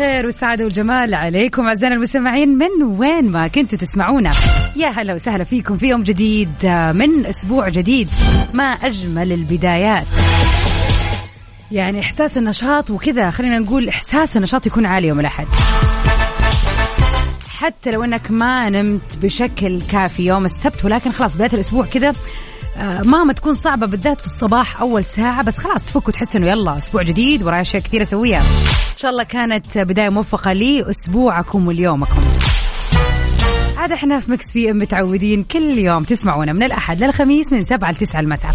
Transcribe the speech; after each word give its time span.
الخير 0.00 0.26
والسعادة 0.26 0.64
والجمال 0.64 1.14
عليكم 1.14 1.66
أعزائنا 1.66 1.96
المستمعين. 1.96 2.48
من 2.48 2.82
وين 2.82 3.24
ما 3.24 3.48
كنتوا 3.48 3.78
تسمعونا 3.78 4.30
يا 4.76 4.88
هلا 4.88 5.14
وسهلا 5.14 5.44
فيكم 5.44 5.78
في 5.78 5.86
يوم 5.86 6.02
جديد 6.02 6.48
من 6.94 7.26
أسبوع 7.26 7.68
جديد 7.68 8.08
ما 8.54 8.64
أجمل 8.64 9.32
البدايات. 9.32 10.06
يعني 11.72 12.00
إحساس 12.00 12.38
النشاط 12.38 12.90
وكذا 12.90 13.30
خلينا 13.30 13.58
نقول 13.58 13.88
إحساس 13.88 14.36
النشاط 14.36 14.66
يكون 14.66 14.86
عالي 14.86 15.08
يوم 15.08 15.20
الأحد. 15.20 15.46
حتى 17.50 17.90
لو 17.90 18.04
إنك 18.04 18.30
ما 18.30 18.68
نمت 18.68 19.18
بشكل 19.22 19.80
كافي 19.92 20.26
يوم 20.26 20.44
السبت 20.44 20.84
ولكن 20.84 21.12
خلاص 21.12 21.34
بداية 21.34 21.50
الأسبوع 21.54 21.86
كذا 21.86 22.12
آه، 22.76 23.02
مهما 23.02 23.32
تكون 23.32 23.54
صعبة 23.54 23.86
بالذات 23.86 24.20
في 24.20 24.26
الصباح 24.26 24.80
أول 24.80 25.04
ساعة 25.04 25.44
بس 25.44 25.58
خلاص 25.58 25.82
تفك 25.82 26.08
وتحس 26.08 26.36
إنه 26.36 26.48
يلا 26.48 26.78
أسبوع 26.78 27.02
جديد 27.02 27.42
وراي 27.42 27.60
أشياء 27.60 27.82
كثير 27.82 28.02
أسويها. 28.02 28.42
شاء 29.00 29.10
الله 29.10 29.22
كانت 29.22 29.78
بداية 29.78 30.08
موفقة 30.08 30.52
لأسبوعكم 30.52 31.68
وليومكم 31.68 32.20
عاد 33.76 33.92
إحنا 33.92 34.18
في 34.18 34.30
Mix 34.30 34.52
FM 34.52 34.78
متعودين 34.78 35.42
كل 35.44 35.78
يوم 35.78 36.02
تسمعونا 36.02 36.52
من 36.52 36.62
الأحد 36.62 37.02
للخميس 37.02 37.52
من 37.52 37.62
7 37.62 37.90
ل 37.90 37.94
9 37.94 38.20
المساء. 38.20 38.52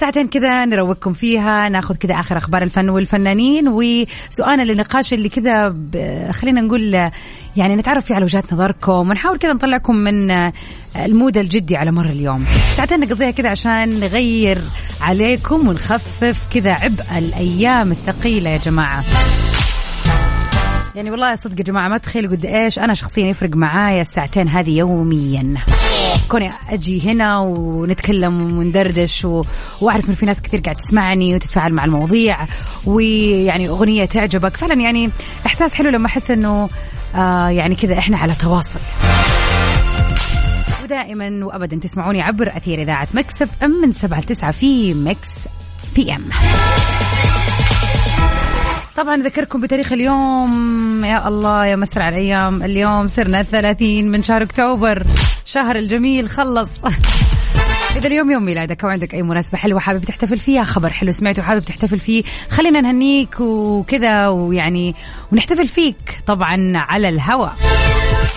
ساعتين 0.00 0.26
كذا 0.26 0.64
نروقكم 0.64 1.12
فيها 1.12 1.68
ناخذ 1.68 1.96
كذا 1.96 2.14
آخر 2.14 2.36
أخبار 2.36 2.62
الفن 2.62 2.88
والفنانين 2.88 3.68
وسؤالنا 3.68 4.62
للنقاش 4.62 5.14
اللي 5.14 5.28
كذا 5.28 5.76
خلينا 6.32 6.60
نقول 6.60 7.10
يعني 7.56 7.76
نتعرف 7.76 8.04
فيه 8.04 8.14
على 8.14 8.24
وجهات 8.24 8.52
نظركم 8.52 8.92
ونحاول 8.92 9.38
كذا 9.38 9.52
نطلعكم 9.52 9.96
من 9.96 10.30
ال 10.96 11.04
mood 11.04 11.38
الجدي 11.38 11.76
على 11.76 11.90
مر 11.90 12.06
اليوم. 12.06 12.44
ساعتين 12.76 13.00
نقضيها 13.00 13.30
كذا 13.30 13.48
عشان 13.48 14.00
نغير 14.00 14.58
عليكم 15.00 15.68
ونخفف 15.68 16.42
كذا 16.54 16.72
عبء 16.72 17.18
الأيام 17.18 17.90
الثقيلة 17.90 18.50
يا 18.50 18.58
جماعة. 18.58 19.04
يعني 20.94 21.10
والله 21.10 21.34
صدق 21.34 21.58
يا 21.58 21.64
جماعة 21.64 21.88
ما 21.88 21.98
تخيلوا 21.98 22.30
قد 22.30 22.44
إيش 22.44 22.78
أنا 22.78 22.94
شخصيا 22.94 23.26
يفرق 23.26 23.56
معايا 23.56 24.00
الساعتين 24.00 24.48
هذه 24.48 24.70
يوميا. 24.78 25.54
كوني 26.28 26.50
أجي 26.70 27.10
هنا 27.10 27.38
ونتكلم 27.38 28.58
وندردش 28.58 29.24
و... 29.24 29.42
وأعرف 29.80 30.08
ان 30.08 30.14
في 30.14 30.26
ناس 30.26 30.40
كثير 30.40 30.60
قاعد 30.60 30.76
تسمعني 30.76 31.34
وتتفاعل 31.34 31.72
مع 31.72 31.84
المواضيع 31.84 32.46
ويعني 32.86 33.68
أغنية 33.68 34.04
تعجبك. 34.04 34.56
فعلا 34.56 34.74
يعني 34.74 35.10
إحساس 35.46 35.72
حلو 35.72 35.90
لما 35.90 36.06
أحس 36.06 36.30
إنه 36.30 36.68
آه 37.14 37.48
يعني 37.48 37.74
كذا 37.74 37.98
إحنا 37.98 38.18
على 38.18 38.34
تواصل. 38.34 38.78
ودائما 40.84 41.46
وابدا 41.46 41.76
تسمعوني 41.76 42.22
عبر 42.22 42.56
أثير 42.56 42.82
إذاعة 42.82 43.08
Mix 43.14 43.48
FM 43.62 43.70
من 43.70 43.92
7 43.92 44.20
ل 44.20 44.22
9 44.22 44.50
في 44.50 44.94
Mix 44.94 45.28
PM. 45.96 46.28
طبعا 48.98 49.16
ذكركم 49.16 49.60
بتاريخ 49.60 49.92
اليوم. 49.92 51.04
يا 51.04 51.28
الله 51.28 51.66
يا 51.66 51.76
مسرع 51.76 52.08
الأيام. 52.08 52.62
اليوم 52.62 53.06
صرنا 53.08 53.42
30 53.42 54.10
من 54.10 54.22
شهر 54.22 54.42
أكتوبر 54.42 55.02
شهر 55.46 55.76
الجميل. 55.76 56.28
خلص. 56.28 56.70
إذا 57.96 58.06
اليوم 58.06 58.30
يوم 58.30 58.44
ميلادك 58.44 58.84
أو 58.84 58.90
عندك 58.90 59.14
أي 59.14 59.22
مناسبة 59.22 59.58
حلوة 59.58 59.80
حابب 59.80 60.04
تحتفل 60.04 60.38
فيها 60.38 60.64
خبر 60.64 60.92
حلو 60.92 61.12
سمعته 61.12 61.42
حابب 61.42 61.64
تحتفل 61.64 61.98
فيه 61.98 62.22
خلينا 62.50 62.80
نهنيك 62.80 63.40
وكذا 63.40 64.28
ويعني 64.28 64.94
ونحتفل 65.32 65.68
فيك 65.68 66.18
طبعا 66.26 66.72
على 66.76 67.08
الهواء 67.08 67.56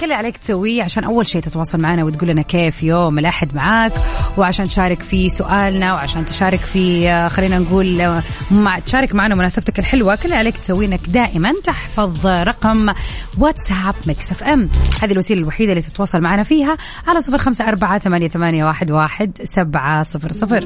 كل 0.01 0.05
اللي 0.05 0.15
عليك 0.15 0.37
تسويه 0.37 0.83
عشان 0.83 1.03
أول 1.03 1.27
شيء 1.27 1.41
تتواصل 1.41 1.81
معنا 1.81 2.03
وتقول 2.03 2.29
لنا 2.29 2.41
كيف 2.41 2.83
يوم 2.83 3.19
الأحد 3.19 3.55
معاك 3.55 3.91
وعشان 4.37 4.65
تشارك 4.65 4.99
في 4.99 5.29
سؤالنا 5.29 5.93
وعشان 5.93 6.25
تشارك 6.25 6.59
في 6.59 7.09
آه، 7.09 7.27
خلينا 7.27 7.59
نقول 7.59 8.01
آه، 8.01 8.23
مع 8.51 8.79
تشارك 8.79 9.15
معنا 9.15 9.35
مناسبتك 9.35 9.79
الحلوة. 9.79 10.15
كل 10.15 10.21
اللي 10.25 10.35
عليك 10.35 10.57
تسويه 10.57 10.87
انك 10.87 11.09
دائما 11.09 11.53
تحفظ 11.63 12.27
رقم 12.27 12.89
واتساب 13.37 13.95
Mix 14.07 14.31
FM. 14.31 14.69
هذه 15.03 15.11
الوسيلة 15.11 15.41
الوحيدة 15.41 15.71
اللي 15.71 15.83
تتواصل 15.83 16.21
معنا 16.21 16.43
فيها 16.43 16.77
على 17.07 17.21
صفر 17.21 17.37
خمسة 17.37 17.67
أربعة 17.67 17.97
ثمانية, 17.97 18.27
ثمانية 18.27 18.65
واحد, 18.65 18.91
واحد 18.91 19.37
سبعة 19.43 20.03
صفر 20.03 20.31
صفر. 20.31 20.63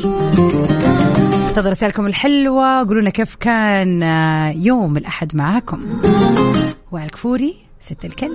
انتظر 1.49 1.69
رسائلكم 1.69 2.05
الحلوة 2.05 2.87
قولوا 2.87 3.01
لنا 3.01 3.09
كيف 3.09 3.35
كان 3.35 4.03
آه، 4.03 4.51
يوم 4.51 4.97
الأحد 4.97 5.35
معاكم. 5.35 5.85
وائل 6.91 7.09
كفوري 7.09 7.55
ست 7.79 8.05
الكل. 8.05 8.31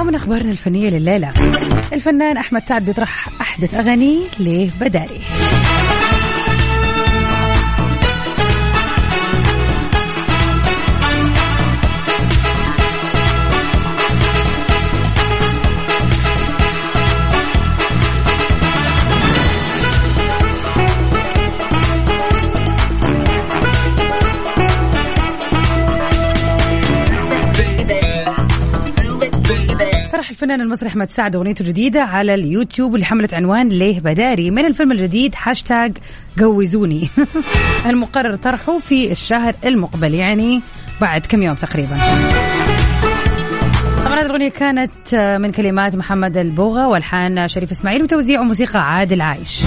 ومن 0.00 0.14
أخبارنا 0.14 0.50
الفنية 0.50 0.90
لليلة. 0.90 1.32
الفنان 1.92 2.36
أحمد 2.36 2.64
سعد 2.66 2.84
بيطرح 2.84 3.28
أحدث 3.40 3.74
اغانيه 3.74 4.24
ليه 4.38 4.70
بداري 4.80 5.20
الفنان 30.42 30.60
المصري 30.60 30.88
احمد 30.88 31.10
سعد 31.10 31.36
أغنيته 31.36 31.62
الجديدة 31.62 32.02
على 32.02 32.34
اليوتيوب 32.34 32.92
واللي 32.92 33.06
حملت 33.06 33.34
عنوان 33.34 33.68
ليه 33.68 34.00
بداري. 34.00 34.50
من 34.50 34.66
الفيلم 34.66 34.92
الجديد 34.92 35.34
هاشتاج 35.42 35.98
جوزوني. 36.38 37.08
المقرر 37.86 38.36
طرحه 38.36 38.78
في 38.78 39.12
الشهر 39.12 39.54
المقبل 39.64 40.14
يعني 40.14 40.60
بعد 41.00 41.26
كم 41.26 41.42
يوم 41.42 41.54
تقريبا. 41.54 41.96
طبعا 44.04 44.20
هذه 44.20 44.26
الأغنية 44.26 44.50
كانت 44.50 45.14
من 45.40 45.52
كلمات 45.52 45.96
محمد 45.96 46.36
البوغة 46.36 46.88
والحان 46.88 47.48
شريف 47.48 47.70
إسماعيل 47.70 48.02
وتوزيع 48.02 48.42
موسيقى 48.42 48.94
عادل 48.94 49.20
عايش. 49.20 49.62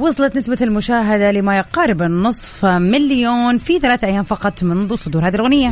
وصلت 0.00 0.36
نسبة 0.36 0.58
المشاهدة 0.62 1.30
لما 1.30 1.56
يقارب 1.56 2.02
النصف 2.02 2.64
مليون 2.64 3.58
في 3.58 3.78
ثلاثة 3.78 4.06
أيام 4.06 4.22
فقط 4.22 4.62
منذ 4.62 4.94
صدور 4.94 5.28
هذه 5.28 5.34
الأغنية. 5.34 5.70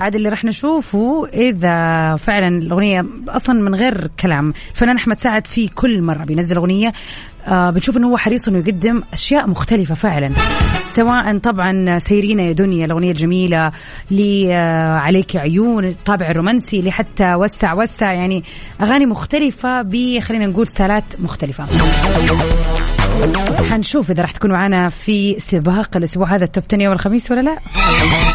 عاد 0.00 0.14
اللي 0.14 0.28
راح 0.28 0.44
نشوفه 0.44 1.26
إذا 1.26 2.16
فعلا 2.16 2.48
الأغنية 2.48 3.04
أصلا 3.28 3.62
من 3.62 3.74
غير 3.74 4.10
كلام. 4.20 4.52
الفنان 4.70 4.96
أحمد 4.96 5.18
سعد 5.18 5.46
في 5.46 5.68
كل 5.68 6.02
مرة 6.02 6.24
بينزل 6.24 6.56
أغنية 6.56 6.92
آه 7.46 7.70
بنشوف 7.70 7.96
إنه 7.96 8.08
هو 8.08 8.16
حريص 8.16 8.48
إنه 8.48 8.58
يقدم 8.58 9.02
أشياء 9.12 9.46
مختلفة 9.46 9.94
فعلا. 9.94 10.30
سواء 10.88 11.38
طبعا 11.38 11.98
سايرينا 11.98 12.42
يا 12.42 12.52
دنيا 12.52 12.84
الأغنية 12.84 13.10
الجميلة 13.10 13.70
لي 14.10 14.54
آه 14.54 14.96
عليك 14.98 15.36
عيون 15.36 15.84
الطابع 15.84 16.30
الرومانسي 16.30 16.78
اللي 16.78 16.90
حتى 16.90 17.34
وسع 17.34 17.74
وسع 17.74 18.12
يعني 18.12 18.44
أغاني 18.80 19.06
مختلفة 19.06 19.82
ب 19.82 20.18
خلينا 20.20 20.46
نقول 20.46 20.66
ستايلات 20.68 21.04
مختلفة. 21.18 21.64
حنشوف 23.70 24.10
إذا 24.10 24.22
راح 24.22 24.30
تكون 24.30 24.50
معنا 24.52 24.88
في 24.88 25.36
سباق 25.40 25.96
الأسبوع 25.96 26.34
هذا 26.34 26.44
ال 26.44 26.49
top 26.49 26.64
10 26.68 26.82
يوم 26.82 26.92
الخميس 26.92 27.30
ولا 27.30 27.40
لا. 27.40 27.58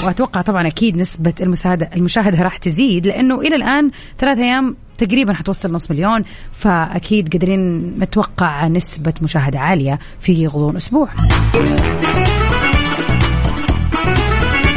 وأتوقع 0.04 0.42
طبعا 0.42 0.68
أكيد 0.68 0.98
نسبة 0.98 1.34
المشاهده 1.42 1.90
المشاهدة 1.96 2.44
راح 2.44 2.58
تزيد 2.58 3.08
لأنه 3.08 3.42
إلى 3.42 3.56
الآن 3.56 3.92
ثلاث 4.18 4.38
أيام 4.38 4.76
تقريبا 4.98 5.34
حتوصل 5.34 5.72
نص 5.72 5.92
مليون 5.92 6.24
فأكيد 6.52 7.32
قادرين 7.34 7.84
نتوقع 8.00 8.68
نسبة 8.68 9.14
مشاهدة 9.22 9.60
عالية 9.60 10.00
في 10.20 10.48
غضون 10.48 10.76
أسبوع. 10.76 11.10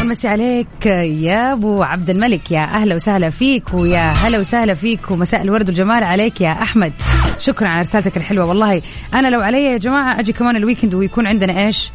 ونمسي 0.01 0.29
عليك 0.29 0.87
يا 0.87 1.53
أبو 1.53 1.83
عبد 1.83 2.11
الملك 2.11 2.51
يا 2.51 2.61
أهلا 2.61 2.95
وسهلا 2.95 3.31
فيك 3.31 3.75
ويا 3.75 4.13
هلا 4.13 4.39
وسهلا 4.39 4.75
فيك 4.75 5.11
ومساء 5.11 5.43
الورد 5.43 5.69
والجمال 5.69 6.05
عليك 6.05 6.41
يا 6.41 6.51
أحمد. 6.63 6.93
شكرا 7.39 7.69
على 7.69 7.81
رسالتك 7.81 8.17
الحلوة 8.17 8.45
والله 8.47 8.83
أنا 9.15 9.29
لو 9.29 9.41
علي 9.41 9.65
يا 9.65 9.79
جماعة 9.79 10.21
أجي 10.21 10.33
كمان 10.33 10.57
الويكند 10.57 10.95
ويكون 10.95 11.27
عندنا 11.27 11.67
إيش؟ 11.67 11.91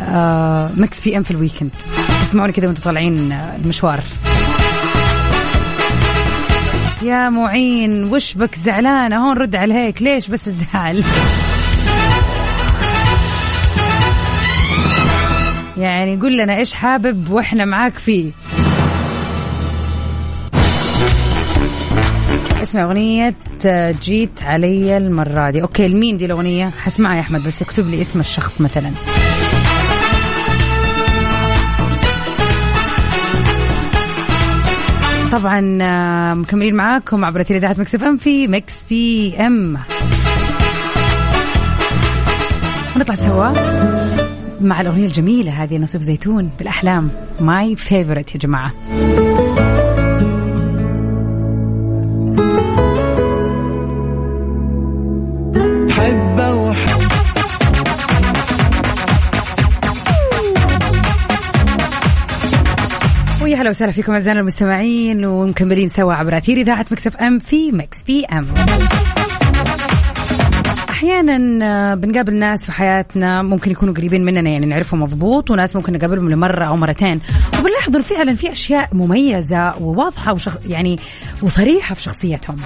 آه 0.00 0.70
Mix 0.76 1.04
PM 1.04 1.22
في 1.22 1.30
ال 1.30 1.35
weekend 1.35 1.70
تسمعوني 2.28 2.52
كذا 2.52 2.66
وأنتم 2.66 2.82
طالعين 2.82 3.32
آه، 3.32 3.56
المشوار. 3.56 4.00
يا 7.04 7.28
معين 7.28 8.04
وش 8.04 8.34
بك 8.34 8.54
زعلانة 8.54 9.28
هون 9.28 9.36
رد 9.36 9.56
عليك. 9.56 10.02
ليش 10.02 10.28
بس 10.28 10.48
الزعل؟ 10.48 11.04
يعني 15.76 16.16
قل 16.16 16.36
لنا 16.36 16.56
إيش 16.56 16.74
حابب 16.74 17.30
وإحنا 17.30 17.64
معاك 17.64 17.92
فيه. 17.98 18.30
اسمع 22.62 22.84
أغنية 22.84 23.34
آه، 23.66 23.94
جيت 24.02 24.42
علي 24.42 24.96
المرة 24.96 25.50
دي. 25.50 25.62
أوكي 25.62 25.88
لمين 25.88 26.16
دي 26.16 26.24
الأغنية؟ 26.24 26.70
حسمعها 26.78 27.14
يا 27.14 27.20
أحمد 27.20 27.44
بس 27.44 27.62
اكتب 27.62 27.90
لي 27.90 28.02
اسم 28.02 28.20
الشخص 28.20 28.60
مثلاً. 28.60 28.90
طبعا 35.34 35.60
مكملين 36.34 36.74
معاكم 36.74 37.24
عبر 37.24 37.40
إذاعة 37.40 37.76
Mix 37.78 37.94
FM 37.94 38.16
في 38.16 38.48
Mix 38.48 38.84
PM. 38.90 39.78
ونطلع 42.96 43.14
سوا 43.14 43.48
مع 44.60 44.80
الأغنية 44.80 45.06
الجميلة 45.06 45.62
هذه 45.62 45.78
ناصيف 45.78 46.02
زيتون 46.02 46.50
بالأحلام. 46.58 47.10
my 47.40 47.76
favorite 47.76 48.34
يا 48.34 48.40
جماعة. 48.40 48.72
هلا 63.64 63.70
وسهلا 63.70 63.92
فيكم 63.92 64.12
أعزائنا 64.12 64.40
المستمعين 64.40 65.24
ومكملين 65.24 65.88
سوا 65.88 66.14
عبر 66.14 66.36
أثير 66.36 66.56
إذاعة 66.56 66.86
Mix 66.90 67.16
FM 67.16 67.38
في 67.38 67.72
Mix 67.72 68.02
PM. 68.02 68.46
أحيانا 70.90 71.66
آه، 71.66 71.94
بنقابل 71.94 72.34
ناس 72.34 72.64
في 72.64 72.72
حياتنا 72.72 73.42
ممكن 73.42 73.70
يكونوا 73.70 73.94
قريبين 73.94 74.24
مننا 74.24 74.50
يعني 74.50 74.66
نعرفهم 74.66 75.02
مضبوط 75.02 75.50
وناس 75.50 75.76
ممكن 75.76 75.92
نقابلهم 75.92 76.30
لمرة 76.30 76.64
أو 76.64 76.76
مرتين. 76.76 77.20
وبنلاحظ 77.58 77.96
انه 77.96 78.04
فعلا 78.04 78.34
في 78.34 78.52
أشياء 78.52 78.88
مميزة 78.92 79.74
وواضحة 79.80 80.32
وشخ 80.32 80.56
يعني 80.68 80.98
وصريحة 81.42 81.94
في 81.94 82.02
شخصيتهم. 82.02 82.56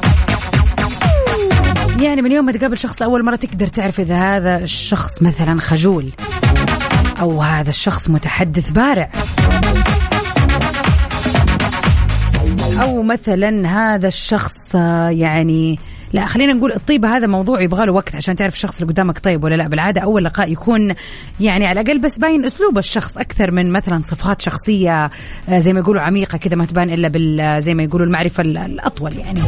يعني 2.01 2.23
من 2.23 2.33
يوم 2.33 2.45
ما 2.45 2.53
تقابل 2.53 2.79
شخص 2.79 3.03
لأول 3.03 3.25
مرة 3.25 3.37
تقدر 3.37 3.67
تعرف 3.67 4.01
إذا 4.01 4.17
هذا 4.17 4.57
الشخص 4.57 5.23
مثلا 5.23 5.61
خجول 5.61 6.11
أو 7.21 7.43
هذا 7.43 7.71
الشخص 7.71 8.11
متحدث 8.11 8.71
بارع. 8.71 9.11
أو 12.83 13.03
مثلا 13.03 13.69
هذا 13.69 14.09
الشخص 14.09 14.77
آه، 14.77 15.09
يعني 15.09 15.79
لا 16.13 16.27
خلينا 16.27 16.53
نقول 16.53 16.73
الطيبة 16.73 17.17
هذا 17.17 17.27
موضوع 17.27 17.63
يبغى 17.63 17.87
له 17.87 17.93
وقت 17.93 18.15
عشان 18.15 18.37
تعرف 18.37 18.53
الشخص 18.53 18.81
اللي 18.81 18.93
قدامك 18.93 19.19
طيب 19.19 19.45
ولا 19.45 19.55
لا. 19.55 19.69
بالعادة 19.69 20.01
أول 20.01 20.25
لقاء 20.25 20.53
يكون 20.53 20.95
يعني 21.41 21.67
على 21.67 21.81
الأقل 21.81 21.99
بس 21.99 22.19
باين 22.19 22.45
أسلوب 22.45 22.79
الشخص 22.79 23.19
أكثر 23.19 23.51
من 23.51 23.73
مثلا 23.73 24.01
صفات 24.03 24.41
شخصية 24.41 25.11
آه، 25.49 25.59
زي 25.59 25.73
ما 25.73 25.81
يقولوا 25.81 26.03
عميقة 26.03 26.39
كذا 26.39 26.57
ما 26.57 26.65
تبان 26.67 26.91
إلا 26.91 27.09
بال 27.09 27.41
آه، 27.41 27.59
زي 27.59 27.75
ما 27.75 27.83
يقولوا 27.83 28.07
المعرفة 28.07 28.43
الأطول 28.43 29.19
يعني. 29.19 29.41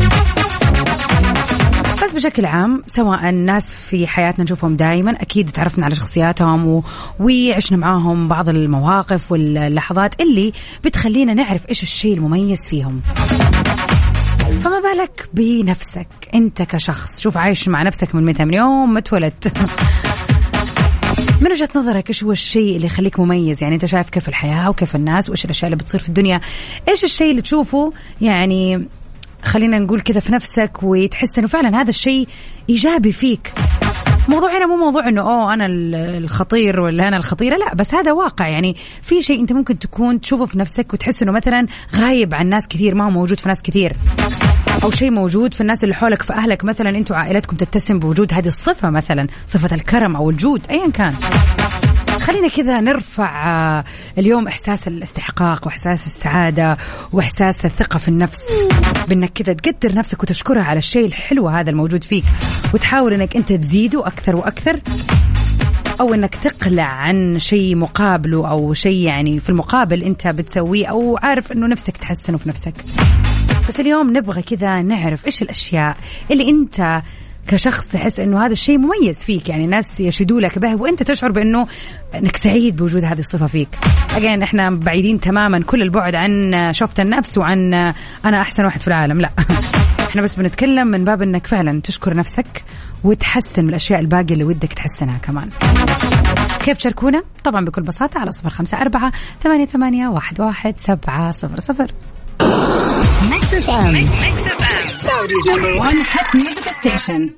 بس 2.10 2.16
بشكل 2.16 2.46
عام 2.46 2.82
سواء 2.86 3.28
الناس 3.28 3.74
في 3.74 4.06
حياتنا 4.06 4.44
نشوفهم 4.44 4.76
دائما 4.76 5.10
أكيد 5.10 5.50
تعرفنا 5.50 5.84
على 5.84 5.94
شخصياتهم 5.94 6.66
و... 6.66 6.84
وعشنا 7.20 7.78
معاهم 7.78 8.28
بعض 8.28 8.48
المواقف 8.48 9.32
واللحظات 9.32 10.20
اللي 10.20 10.52
بتخلينا 10.84 11.34
نعرف 11.34 11.68
إيش 11.68 11.82
الشيء 11.82 12.14
المميز 12.14 12.68
فيهم. 12.68 13.00
فما 14.64 14.80
بالك 14.80 15.28
بنفسك 15.34 16.06
أنت 16.34 16.62
كشخص 16.62 17.20
شوف 17.20 17.36
عايش 17.36 17.68
مع 17.68 17.82
نفسك 17.82 18.14
من 18.14 18.26
متى 18.26 18.44
من 18.44 18.54
يوم 18.54 18.92
ما 18.92 18.98
اتولدت. 18.98 19.52
من 21.40 21.52
وجهة 21.52 21.68
نظرك 21.76 22.08
إيش 22.08 22.24
هو 22.24 22.32
الشيء 22.32 22.76
اللي 22.76 22.86
يخليك 22.86 23.20
مميز؟ 23.20 23.62
يعني 23.62 23.74
أنت 23.74 23.84
شايف 23.84 24.10
كيف 24.10 24.28
الحياة 24.28 24.70
وكيف 24.70 24.96
الناس 24.96 25.28
وإيش 25.28 25.44
الأشياء 25.44 25.72
اللي 25.72 25.76
بتصير 25.76 26.00
في 26.00 26.08
الدنيا؟ 26.08 26.40
إيش 26.88 27.04
الشيء 27.04 27.30
اللي 27.30 27.42
تشوفه 27.42 27.92
يعني 28.20 28.88
خلينا 29.44 29.78
نقول 29.78 30.00
كذا 30.00 30.20
في 30.20 30.32
نفسك 30.32 30.70
وتحس 30.82 31.38
إنه 31.38 31.46
فعلا 31.46 31.80
هذا 31.80 31.88
الشيء 31.88 32.28
إيجابي 32.70 33.12
فيك. 33.12 33.52
موضوع 34.28 34.58
هنا 34.58 34.66
مو 34.66 34.76
موضوع 34.76 35.08
إنه 35.08 35.20
أوه 35.20 35.54
أنا 35.54 35.66
الخطير 36.18 36.80
ولا 36.80 37.08
أنا 37.08 37.16
الخطيرة 37.16 37.56
لا 37.56 37.74
بس 37.74 37.94
هذا 37.94 38.12
واقع. 38.12 38.48
يعني 38.48 38.76
في 39.02 39.22
شيء 39.22 39.40
أنت 39.40 39.52
ممكن 39.52 39.78
تكون 39.78 40.20
تشوفه 40.20 40.46
في 40.46 40.58
نفسك 40.58 40.94
وتحس 40.94 41.22
إنه 41.22 41.32
مثلا 41.32 41.66
غايب 41.96 42.34
عن 42.34 42.48
ناس 42.48 42.68
كثير 42.68 42.94
ما 42.94 43.04
هو 43.04 43.10
موجود 43.10 43.40
في 43.40 43.48
ناس 43.48 43.62
كثير. 43.62 43.96
أو 44.84 44.90
شيء 44.90 45.10
موجود 45.10 45.54
في 45.54 45.60
الناس 45.60 45.84
اللي 45.84 45.94
حولك 45.94 46.22
في 46.22 46.32
أهلك 46.32 46.64
مثلا 46.64 46.90
أنتم 46.90 47.14
عائلتكم 47.14 47.56
تتسم 47.56 47.98
بوجود 47.98 48.34
هذه 48.34 48.48
الصفة 48.48 48.90
مثلا 48.90 49.26
صفة 49.46 49.74
الكرم 49.74 50.16
أو 50.16 50.30
الجود 50.30 50.62
ايا 50.70 50.90
كان. 50.90 51.14
خلينا 52.30 52.48
كذا 52.48 52.80
نرفع 52.80 53.48
آه، 53.48 53.84
اليوم 54.18 54.48
إحساس 54.48 54.88
الاستحقاق 54.88 55.66
وإحساس 55.66 56.06
السعادة 56.06 56.76
وإحساس 57.12 57.64
الثقة 57.66 57.98
في 57.98 58.08
النفس 58.08 58.40
بإنك 59.08 59.32
كذا 59.32 59.52
تقدر 59.52 59.94
نفسك 59.94 60.22
وتشكرها 60.22 60.62
على 60.62 60.78
الشيء 60.78 61.06
الحلو 61.06 61.48
هذا 61.48 61.70
الموجود 61.70 62.04
فيك 62.04 62.24
وتحاول 62.74 63.12
إنك 63.12 63.36
أنت 63.36 63.52
تزيده 63.52 64.06
أكثر 64.06 64.36
وأكثر 64.36 64.80
أو 66.00 66.14
إنك 66.14 66.34
تقلع 66.34 66.86
عن 66.86 67.38
شيء 67.38 67.76
مقابله 67.76 68.50
أو 68.50 68.74
شيء 68.74 68.98
يعني 68.98 69.40
في 69.40 69.48
المقابل 69.48 70.02
أنت 70.02 70.26
بتسويه 70.26 70.86
أو 70.86 71.18
عارف 71.22 71.52
إنه 71.52 71.66
نفسك 71.66 71.96
تحسنه 71.96 72.38
في 72.38 72.48
نفسك. 72.48 72.74
بس 73.68 73.80
اليوم 73.80 74.16
نبغى 74.16 74.42
كذا 74.42 74.82
نعرف 74.82 75.26
إيش 75.26 75.42
الأشياء 75.42 75.96
اللي 76.30 76.50
أنت 76.50 77.02
كشخص 77.48 77.88
تحس 77.88 78.20
إنه 78.20 78.46
هذا 78.46 78.52
الشيء 78.52 78.78
مميز 78.78 79.24
فيك 79.24 79.48
يعني 79.48 79.66
ناس 79.66 80.00
يشهدوا 80.00 80.40
لك 80.40 80.58
به 80.58 80.74
وأنت 80.74 81.02
تشعر 81.02 81.30
بأنه 81.32 81.66
إنك 82.14 82.36
سعيد 82.36 82.76
بوجود 82.76 83.04
هذه 83.04 83.18
الصفة 83.18 83.46
فيك. 83.46 83.68
اجين 84.16 84.42
إحنا 84.42 84.70
بعيدين 84.70 85.20
تماما 85.20 85.62
كل 85.62 85.82
البعد 85.82 86.14
عن 86.14 86.68
شوفة 86.72 87.00
النفس 87.00 87.38
وعن 87.38 87.74
أنا 88.24 88.40
أحسن 88.40 88.64
واحد 88.64 88.80
في 88.80 88.88
العالم 88.88 89.20
لا. 89.20 89.30
إحنا 90.10 90.22
بس 90.22 90.34
بنتكلم 90.34 90.86
من 90.86 91.04
باب 91.04 91.22
إنك 91.22 91.46
فعلا 91.46 91.80
تشكر 91.80 92.16
نفسك 92.16 92.64
وتحسن 93.04 93.62
من 93.62 93.68
الأشياء 93.68 94.00
الباقية 94.00 94.32
اللي 94.34 94.44
ودك 94.44 94.72
تحسنها 94.72 95.18
كمان. 95.18 95.50
كيف 96.60 96.76
تشاركونا؟ 96.76 97.22
طبعا 97.44 97.64
بكل 97.64 97.82
بساطة 97.82 98.20
على 98.20 98.32
صفر 98.32 98.50
خمسة 98.50 98.78
أربعة 98.78 99.12
ثمانية 99.42 99.66
ثمانية 99.66 100.08
واحد 100.08 100.40
واحد 100.40 100.78
سبعة 100.78 101.30
صفر 101.30 101.60
صفر 101.60 101.90
Mix 103.30 103.54
FM 103.54 104.08
Saudi's 105.06 105.44
number 105.46 105.76
one 105.78 105.96
hit 105.96 106.34
music 106.34 106.69
station. 106.80 107.36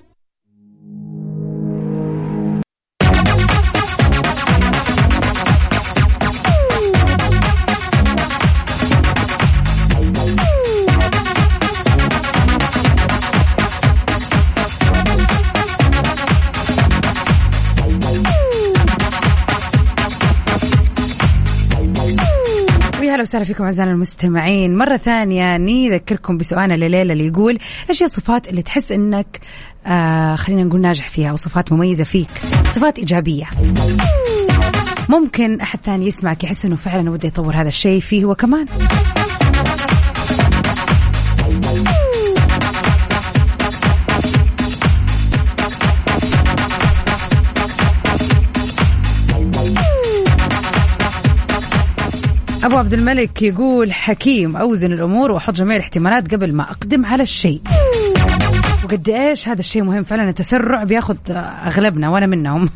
أهلا 23.13 23.23
وسهلا 23.23 23.45
فيكم 23.45 23.65
أعزائنا 23.65 23.93
المستمعين. 23.93 24.79
مرة 24.79 24.97
ثانية 24.97 25.57
نذكركم 25.57 26.39
بسؤالنا 26.39 26.75
الليلة 26.75 27.13
اللي 27.13 27.27
يقول 27.27 27.59
إيش 27.91 28.03
هي 28.03 28.07
الصفات 28.07 28.49
اللي 28.49 28.63
تحس 28.63 28.93
إنك 28.93 29.41
آه 29.87 30.37
خلينا 30.37 30.65
نقول 30.65 30.81
ناجح 30.81 31.09
فيها 31.09 31.31
أو 31.31 31.37
صفات 31.37 31.73
مميزة 31.73 32.05
فيك؟ 32.05 32.29
صفات 32.73 32.99
إيجابية. 32.99 33.45
ممكن 35.09 35.61
أحد 35.61 35.79
ثاني 35.85 36.07
يسمعك 36.07 36.45
يحس 36.45 36.65
إنه 36.65 36.77
فعلا 36.77 37.11
وده 37.11 37.29
يطور 37.29 37.55
هذا 37.55 37.69
الشيء 37.69 38.01
فيه 38.01 38.25
هو 38.25 38.35
كمان 38.35 38.67
أبو 52.73 52.79
عبد 52.79 52.93
الملك 52.93 53.43
يقول 53.43 53.93
حكيم 53.93 54.57
أوزن 54.57 54.93
الأمور 54.93 55.33
وأحط 55.33 55.55
جميع 55.55 55.77
الاحتمالات 55.77 56.35
قبل 56.35 56.55
ما 56.55 56.63
أقدم 56.63 57.07
على 57.07 57.23
الشيء. 57.23 57.61
وقد 58.85 59.09
إيش؟ 59.09 59.49
هذا 59.49 59.61
الشيء 59.61 59.83
مهم 59.83 60.03
فعلا 60.03 60.29
التسرع 60.29 60.85
بياخذ 60.85 61.17
أغلبنا 61.67 62.09
وأنا 62.09 62.27
منهم. 62.27 62.69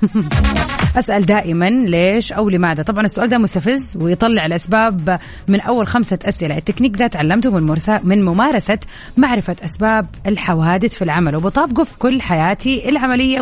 أسأل 0.99 1.27
دائما 1.27 1.71
ليش 1.71 2.33
أو 2.33 2.49
لماذا؟ 2.49 2.83
طبعا 2.83 3.05
السؤال 3.05 3.29
ده 3.29 3.39
مستفز 3.39 3.97
ويطلع 4.01 4.47
الأسباب 4.47 5.21
من 5.49 5.61
أول 5.61 5.87
خمسة 5.87 6.19
أسئلة. 6.25 6.59
التكنيك 6.59 6.97
ده 6.97 7.07
تعلمته 7.07 7.59
من 7.59 7.77
من 8.05 8.25
ممارسة 8.25 8.79
معرفة 9.17 9.57
أسباب 9.65 10.07
الحوادث 10.27 10.95
في 10.95 11.03
العمل. 11.03 11.37
وبطابقه 11.37 11.85
في 11.85 11.99
كل 11.99 12.23
حياتي 12.23 12.89
العملية 12.89 13.41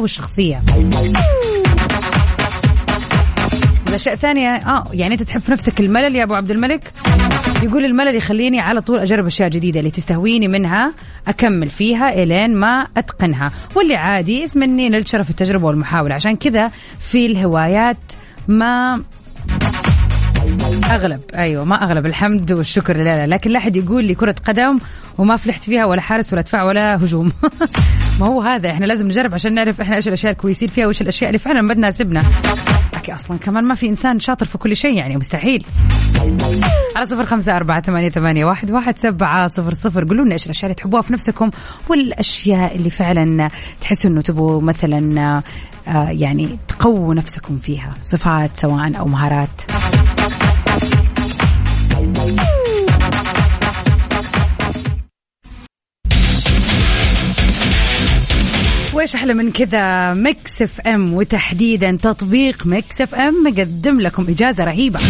والشخصيه 3.95 4.13
الاشياء 4.13 4.15
الثانية 4.15 4.77
آه 4.77 4.85
يعني 4.93 5.15
أنت 5.15 5.23
تحب 5.23 5.41
في 5.41 5.53
نفسك 5.53 5.81
الملل 5.81 6.17
يا 6.17 6.25
أبو 6.25 6.35
عبد 6.35 6.51
الملك؟ 6.51 6.93
يقول 7.63 7.85
الملل 7.85 8.15
يخليني 8.15 8.61
على 8.61 8.81
طول 8.81 8.99
أجرب 8.99 9.27
أشياء 9.27 9.49
جديدة 9.49 9.81
اللي 9.81 9.91
تستهويني 9.91 10.49
منها 10.49 10.93
أكمل 11.29 11.71
فيها 11.71 12.23
إلين 12.23 12.57
ما 12.57 12.87
أتقنها. 12.97 13.53
واللي 13.75 13.97
عادي 13.97 14.45
اسم 14.45 14.63
اني 14.63 14.89
نلت 14.89 15.09
شرف 15.09 15.31
التجربه 15.31 15.67
والمحاولة. 15.67 16.15
عشان 16.15 16.37
كذا 16.37 16.71
في 17.01 17.27
الهوايات 17.27 17.97
ما 18.49 19.03
أغلب. 20.91 21.21
أيوه 21.35 21.65
ما 21.65 21.85
أغلب. 21.85 22.07
الحمد 22.07 22.53
والشكر. 22.53 22.97
لله 22.97 23.27
لكن 23.27 23.51
لا 23.51 23.59
أحد 23.59 23.77
يقول 23.77 24.05
لي 24.05 24.15
كرة 24.15 24.35
قدم 24.47 24.79
وما 25.19 25.37
فلحت 25.37 25.63
فيها 25.63 25.85
ولا 25.85 26.01
حارس 26.01 26.33
ولا 26.33 26.43
دفاع 26.43 26.65
ولا 26.65 26.97
هجوم. 26.97 27.33
ما 28.21 28.27
هو 28.27 28.41
هذا. 28.41 28.71
إحنا 28.71 28.87
لازم 28.87 29.07
نجرب 29.07 29.35
عشان 29.35 29.55
نعرف 29.55 29.81
إحنا 29.81 29.97
إيش 29.97 30.09
الأشياء 30.09 30.33
الكويسين 30.33 30.69
فيها 30.69 30.87
وإيش 30.87 31.01
الأشياء 31.01 31.31
اللي 31.31 31.39
فعلا 31.39 31.63
ما 31.63 31.75
تناسبنا. 31.75 32.23
لكن 33.05 33.13
أصلا. 33.13 33.39
كمان 33.39 33.65
ما 33.65 33.75
في 33.75 33.89
إنسان 33.89 34.21
شاطر 34.21 34.47
في 34.47 34.59
كل 34.59 34.77
شيء 34.77 34.95
يعني 34.95 35.17
مستحيل. 35.17 35.65
على 36.97 37.07
صفر 37.07 37.27
خمسة 37.27 37.57
أربعة 37.57 37.83
ثمانية, 37.83 38.09
ثمانية 38.09 38.45
واحد, 38.45 38.71
واحد 38.71 38.97
سبعة 38.97 39.49
صفر 39.49 39.75
صفر. 39.75 40.05
قولوا 40.05 40.25
لنا 40.25 40.33
إيش 40.33 40.45
الأشياء 40.45 40.65
اللي 40.65 40.75
تحبوها 40.75 41.03
في 41.03 41.13
نفسكم 41.13 41.51
والأشياء 41.89 42.77
اللي 42.77 42.91
فعلا 42.91 43.51
تحسوا 43.81 44.11
إنه 44.11 44.21
تبغوا 44.21 44.63
مثلا 44.63 45.43
آه، 45.89 46.11
يعني 46.11 46.59
تقووا 46.69 47.15
نفسكم 47.15 47.59
فيها 47.59 47.95
صفات 48.03 48.51
سواء 48.57 48.99
أو 48.99 49.07
مهارات. 49.07 49.63
وإيش 59.05 59.15
أحلى 59.15 59.35
من 59.35 59.53
كذا؟ 59.53 60.15
Mix 60.15 60.63
FM 60.63 61.15
وتحديدا 61.15 61.99
تطبيق 62.03 62.67
Mix 62.67 63.01
FM 63.01 63.35
مقدم 63.45 64.01
لكم 64.01 64.27
إجازة 64.29 64.65
رهيبة. 64.65 65.01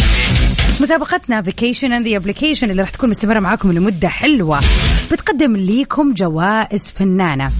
مسابقتنا 0.81 1.43
vacation 1.43 1.93
in 1.93 2.09
the 2.09 2.17
application 2.17 2.71
اللي 2.71 2.83
راح 2.83 2.91
تكون 2.91 3.11
مستمرة 3.11 3.41
معاكم 3.41 3.73
لمدة 3.73 4.09
حلوة. 4.09 4.61
بتقدم 5.13 5.57
ليكم 5.57 6.15
جوائز 6.15 6.91
فنانة. 6.91 7.53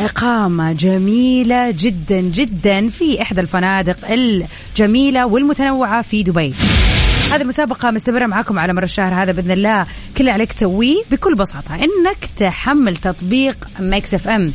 إقامة 0.00 0.72
جميلة 0.72 1.70
جدا 1.70 2.20
جدا 2.20 2.88
في 2.88 3.22
إحدى 3.22 3.40
الفنادق 3.40 4.10
الجميلة 4.10 5.26
والمتنوعة 5.26 6.02
في 6.02 6.22
دبي. 6.22 6.54
هذه 7.32 7.42
المسابقة 7.42 7.90
مستمرة 7.90 8.26
معاكم 8.26 8.58
على 8.58 8.72
مر 8.72 8.82
الشهر 8.82 9.22
هذا 9.22 9.32
بإذن 9.32 9.50
الله. 9.50 9.82
كل 9.84 10.20
اللي 10.20 10.30
عليك 10.30 10.52
تسويه 10.52 11.02
بكل 11.10 11.34
بساطة 11.34 11.74
إنك 11.74 12.28
تحمل 12.36 12.96
تطبيق 12.96 13.56
Mix 13.80 14.14
FM 14.14 14.52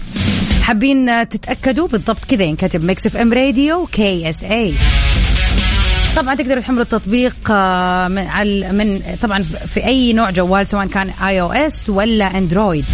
حابين 0.63 1.29
تتأكدوا 1.29 1.87
بالضبط 1.87 2.25
كذا 2.25 2.43
ينكتب 2.43 2.83
Mix 2.83 3.05
FM 3.05 3.33
Radio 3.33 3.85
KSA 3.85 4.73
طبعا 6.15 6.35
تقدروا 6.35 6.61
تحملوا 6.61 6.83
التطبيق 6.83 7.35
آه، 7.51 8.07
من 8.07 8.27
على 8.27 8.71
من 8.71 9.01
طبعا 9.21 9.41
في 9.43 9.85
أي 9.85 10.13
نوع 10.13 10.29
جوال 10.29 10.67
سواء 10.67 10.87
كان 10.87 11.09
iOS 11.09 11.89
ولا 11.89 12.37
Android 12.37 12.85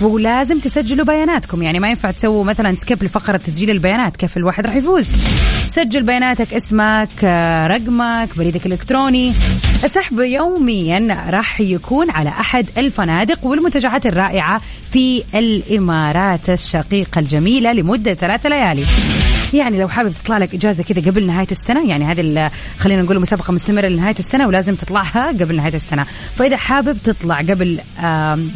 ولازم 0.00 0.58
تسجلوا 0.58 1.06
بياناتكم. 1.06 1.62
يعني 1.62 1.78
ما 1.78 1.88
ينفع 1.88 2.10
تسووا 2.10 2.44
مثلا 2.44 2.74
skip 2.74 3.04
لفقرة 3.04 3.36
تسجيل 3.36 3.70
البيانات. 3.70 4.16
كيف 4.16 4.36
الواحد 4.36 4.66
راح 4.66 4.76
يفوز؟ 4.76 5.16
سجل 5.66 6.02
بياناتك 6.02 6.54
اسمك 6.54 7.08
آه، 7.24 7.66
رقمك 7.66 8.36
بريدك 8.36 8.66
الإلكتروني. 8.66 9.32
السحب 9.84 10.20
يوميا 10.20 11.28
راح 11.30 11.60
يكون 11.60 12.10
على 12.10 12.28
أحد 12.28 12.66
الفنادق 12.78 13.46
والمنتجعات 13.46 14.06
الرائعة 14.06 14.60
في 14.92 15.22
الإمارات 15.34 16.50
الشقيقة 16.50 17.18
الجميلة 17.18 17.72
لمدة 17.72 18.14
ثلاث 18.14 18.46
ليالي. 18.46 18.84
يعني 19.54 19.78
لو 19.78 19.88
حابب 19.88 20.12
تطلع 20.22 20.38
لك 20.38 20.54
إجازة 20.54 20.84
كذا 20.84 21.10
قبل 21.10 21.26
نهاية 21.26 21.46
السنة 21.50 21.88
يعني 21.88 22.04
هذه 22.04 22.50
خلينا 22.78 23.02
نقول 23.02 23.20
مسابقه 23.20 23.52
مستمرة 23.52 23.86
لنهاية 23.86 24.14
السنة 24.18 24.46
ولازم 24.46 24.74
تطلعها 24.74 25.28
قبل 25.28 25.56
نهاية 25.56 25.74
السنة. 25.74 26.06
فإذا 26.34 26.56
حابب 26.56 26.98
تطلع 27.04 27.38
قبل 27.38 27.78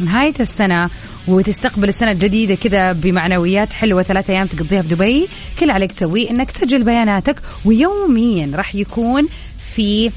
نهاية 0.05 0.33
السنة 0.39 0.89
وتستقبل 1.27 1.89
السنة 1.89 2.11
الجديدة 2.11 2.55
كذا 2.55 2.91
بمعنويات 2.91 3.73
حلوة 3.73 4.03
ثلاثة 4.03 4.33
أيام 4.33 4.47
تقضيها 4.47 4.81
في 4.81 4.87
دبي 4.87 5.27
كل 5.59 5.71
عليك 5.71 5.91
تسويه 5.91 6.31
إنك 6.31 6.51
تسجل 6.51 6.83
بياناتك 6.83 7.35
ويوميا 7.65 8.51
راح 8.55 8.75
يكون 8.75 9.27
في 9.75 10.11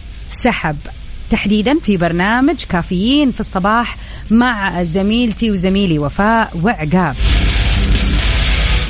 سحب. 0.44 0.76
تحديدا 1.30 1.78
في 1.78 1.96
برنامج 1.96 2.64
كافيين 2.64 3.32
في 3.32 3.40
الصباح 3.40 3.96
مع 4.30 4.82
زميلتي 4.82 5.50
وزميلي 5.50 5.98
وفاء 5.98 6.50
وعقاب. 6.62 7.16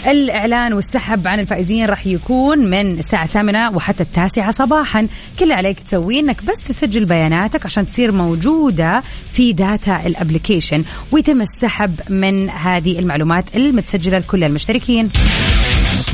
الإعلان 0.06 0.72
والسحب 0.72 1.28
عن 1.28 1.40
الفائزين 1.40 1.86
راح 1.86 2.06
يكون 2.06 2.58
من 2.58 2.98
الساعة 2.98 3.24
الثامنة 3.24 3.70
وحتى 3.76 4.02
التاسعة 4.02 4.50
صباحا. 4.50 5.08
كل 5.38 5.52
عليك 5.52 5.80
تسويه 5.80 6.20
إنك 6.20 6.44
بس 6.44 6.58
تسجل 6.68 7.04
بياناتك 7.04 7.66
عشان 7.66 7.86
تصير 7.86 8.12
موجودة 8.12 9.02
في 9.32 9.52
data 9.52 10.06
ال 10.06 10.13
application 10.13 10.84
ويتم 11.12 11.40
السحب 11.40 12.00
من 12.08 12.50
هذه 12.50 12.98
المعلومات 12.98 13.56
المتسجلة 13.56 14.18
لكل 14.18 14.44
المشتركين. 14.44 15.10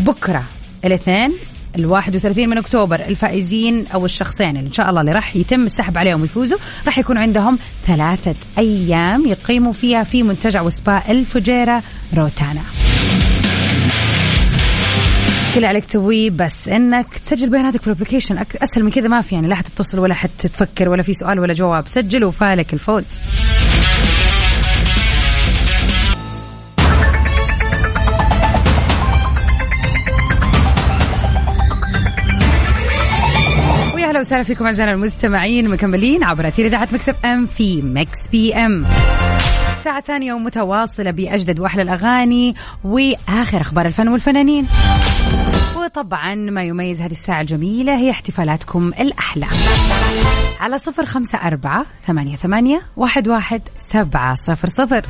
بكرة 0.00 0.44
الاثنين 0.85 1.32
ال 1.78 1.87
31 1.87 2.49
من 2.49 2.59
أكتوبر 2.59 3.00
الفائزين 3.00 3.87
أو 3.94 4.04
الشخصين 4.04 4.56
اللي 4.56 4.68
إن 4.68 4.73
شاء 4.73 4.90
الله 4.90 5.00
اللي 5.00 5.12
راح 5.12 5.37
يتم 5.37 5.66
السحب 5.66 5.99
عليهم 5.99 6.20
ويفوزوا 6.20 6.59
راح 6.87 6.99
يكون 6.99 7.18
عندهم 7.18 7.59
ثلاثة 7.87 8.35
أيام 8.59 9.26
يقيموا 9.26 9.73
فيها 9.73 10.02
في 10.02 10.23
منتجع 10.23 10.62
وسبا 10.62 11.02
الفجيرة 11.09 11.82
روتانا. 12.16 12.89
كل 15.54 15.64
عليك 15.64 15.85
تسويه 15.85 16.30
بس 16.30 16.68
إنك 16.68 17.06
تسجل 17.26 17.50
بياناتك 17.50 17.80
في 17.80 17.87
الابلكيشن 17.87 18.38
أسهل 18.62 18.85
من 18.85 18.90
كذا 18.90 19.09
ما 19.09 19.20
في 19.20 19.35
يعني 19.35 19.49
لا 19.49 19.54
حتتصل 19.54 19.99
ولا 19.99 20.14
حتفكر 20.14 20.88
ولا 20.88 21.02
في 21.02 21.14
سؤال 21.14 21.40
ولا 21.40 21.54
جواب. 21.54 21.87
سجل 21.87 22.25
وفالك 22.25 22.73
الفوز. 22.75 23.18
أهلا 34.11 34.20
وسهلا 34.20 34.42
فيكم 34.42 34.66
اعزائنا 34.66 34.92
المستمعين 34.92 35.68
مكملين 35.68 36.25
عبر 36.25 36.49
أثير 36.49 36.66
إذاعة 36.66 36.88
Mix 36.92 37.14
FM 37.25 37.46
في 37.47 37.82
Mix 37.82 38.28
PM. 38.32 38.84
ساعة 39.84 40.00
ثانية 40.00 40.32
ومتواصلة 40.32 41.10
بأجدد 41.10 41.60
وأحلى 41.60 41.82
الأغاني 41.82 42.54
وآخر 42.84 43.60
أخبار 43.60 43.87
الفن 43.87 44.08
والفنانين. 44.08 44.66
وطبعا 45.76 46.34
ما 46.34 46.64
يميز 46.64 47.00
هذه 47.00 47.10
الساعة 47.10 47.40
الجميلة 47.40 47.96
هي 47.96 48.10
احتفالاتكم 48.10 48.92
الأحلى. 49.00 49.46
على 50.60 50.78
صفر 50.78 51.06
خمسة 51.06 51.38
أربعة 51.38 51.87
ثمانية, 52.06 52.37
ثمانية 52.37 52.82
واحد, 52.96 53.28
واحد 53.28 53.62
سبعة 53.92 54.34
صفر 54.34 54.68
صفر. 54.68 55.06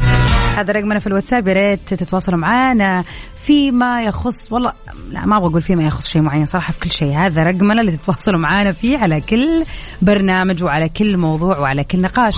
هذا 0.57 0.73
رقمنا 0.73 0.99
في 0.99 1.07
الواتساب 1.07 1.49
يا 1.49 1.53
ريت 1.53 1.95
تتواصلوا 1.95 2.39
معنا 2.39 3.05
فيما 3.37 4.03
يخص 4.03 4.53
والله 4.53 4.73
لا 5.11 5.27
ما 5.27 5.37
أبغى 5.37 5.50
أقول 5.50 5.62
فيما 5.62 5.83
يخص 5.83 6.09
شيء 6.09 6.23
معين 6.23 6.45
صراحة 6.45 6.73
في 6.73 6.79
كل 6.79 6.91
شيء. 6.91 7.17
هذا 7.17 7.43
رقمنا 7.43 7.81
اللي 7.81 7.93
تتواصلوا 7.93 8.39
معنا 8.39 8.73
فيه 8.73 8.99
على 8.99 9.21
كل 9.21 9.65
برنامج 10.03 10.62
وعلى 10.62 10.89
كل 10.89 11.17
موضوع 11.17 11.59
وعلى 11.59 11.85
كل 11.85 12.00
نقاش. 12.03 12.37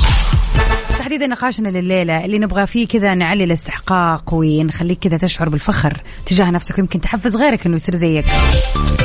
تحديدا 1.03 1.27
نقاشنا 1.27 1.69
لليلة 1.69 2.25
اللي 2.25 2.39
نبغى 2.39 2.67
فيه 2.67 2.87
كذا 2.87 3.15
نعلي 3.15 3.45
الاستحقاق 3.45 4.35
ونخليك 4.35 4.99
كذا 4.99 5.17
تشعر 5.17 5.49
بالفخر 5.49 6.03
تجاه 6.27 6.51
نفسك 6.51 6.79
ويمكن 6.79 7.01
تحفز 7.01 7.37
غيرك 7.37 7.67
إنه 7.67 7.75
يصير 7.75 7.97
زيك. 7.97 8.25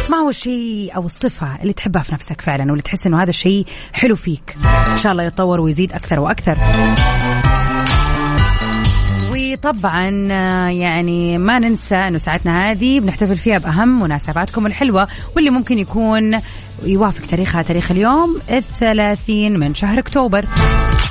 ما 0.10 0.18
هو 0.18 0.30
الشيء 0.30 0.96
أو 0.96 1.06
الصفة 1.06 1.62
اللي 1.62 1.74
تحبها 1.74 2.04
في 2.04 2.14
نفسك 2.14 2.42
فعلا؟ 2.42 2.64
واللي 2.64 2.82
تحس 2.82 3.08
إنه 3.08 3.24
هذا 3.24 3.30
الشيء 3.30 3.66
حلو 3.94 4.16
فيك؟ 4.16 4.56
إن 4.94 4.98
شاء 4.98 5.12
الله 5.12 5.24
يتطور 5.24 5.62
ويزيد 5.62 5.94
أكثر 5.94 6.20
وأكثر. 6.20 6.58
وطبعا 9.68 10.10
يعني 10.70 11.38
ما 11.38 11.60
ننسى 11.60 11.96
إنه 11.96 12.18
ساعتنا 12.18 12.72
هذه 12.72 13.00
بنحتفل 13.00 13.38
فيها 13.38 13.58
بأهم 13.58 14.00
مناسباتكم 14.00 14.66
الحلوة 14.66 15.08
واللي 15.36 15.50
ممكن 15.50 15.78
يكون 15.78 16.40
يوافق 16.84 17.26
تاريخها 17.26 17.62
تاريخ 17.62 17.92
اليوم 17.92 18.40
الثلاثين 18.52 19.60
من 19.60 19.76
شهر 19.76 20.00
أكتوبر. 20.00 20.46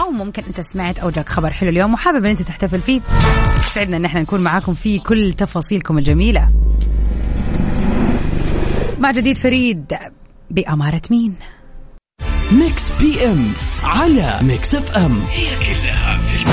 أو 0.00 0.10
ممكن 0.10 0.42
أنت 0.48 0.60
سمعت 0.60 0.98
أو 0.98 1.10
جاك 1.10 1.28
خبر 1.28 1.50
حلو 1.50 1.68
اليوم 1.68 1.94
وحابب 1.94 2.24
إن 2.24 2.30
أنت 2.30 2.42
تحتفل 2.42 2.80
فيه. 2.80 3.00
سعدنا 3.74 3.96
إن 3.96 4.04
إحنا 4.04 4.20
نكون 4.20 4.40
معاكم 4.40 4.74
في 4.74 4.98
كل 4.98 5.32
تفاصيلكم 5.32 5.98
الجميلة. 5.98 6.48
مع 8.98 9.10
جديد 9.10 9.38
فريد 9.38 9.94
بأمارة 10.50 11.02
مين؟ 11.10 11.34
Mix 12.52 12.90
PM 13.00 13.52
على 13.84 14.38
Mix 14.42 14.74
FM. 14.74 15.20
هي 15.30 15.46
كلها 15.46 16.18
في 16.18 16.44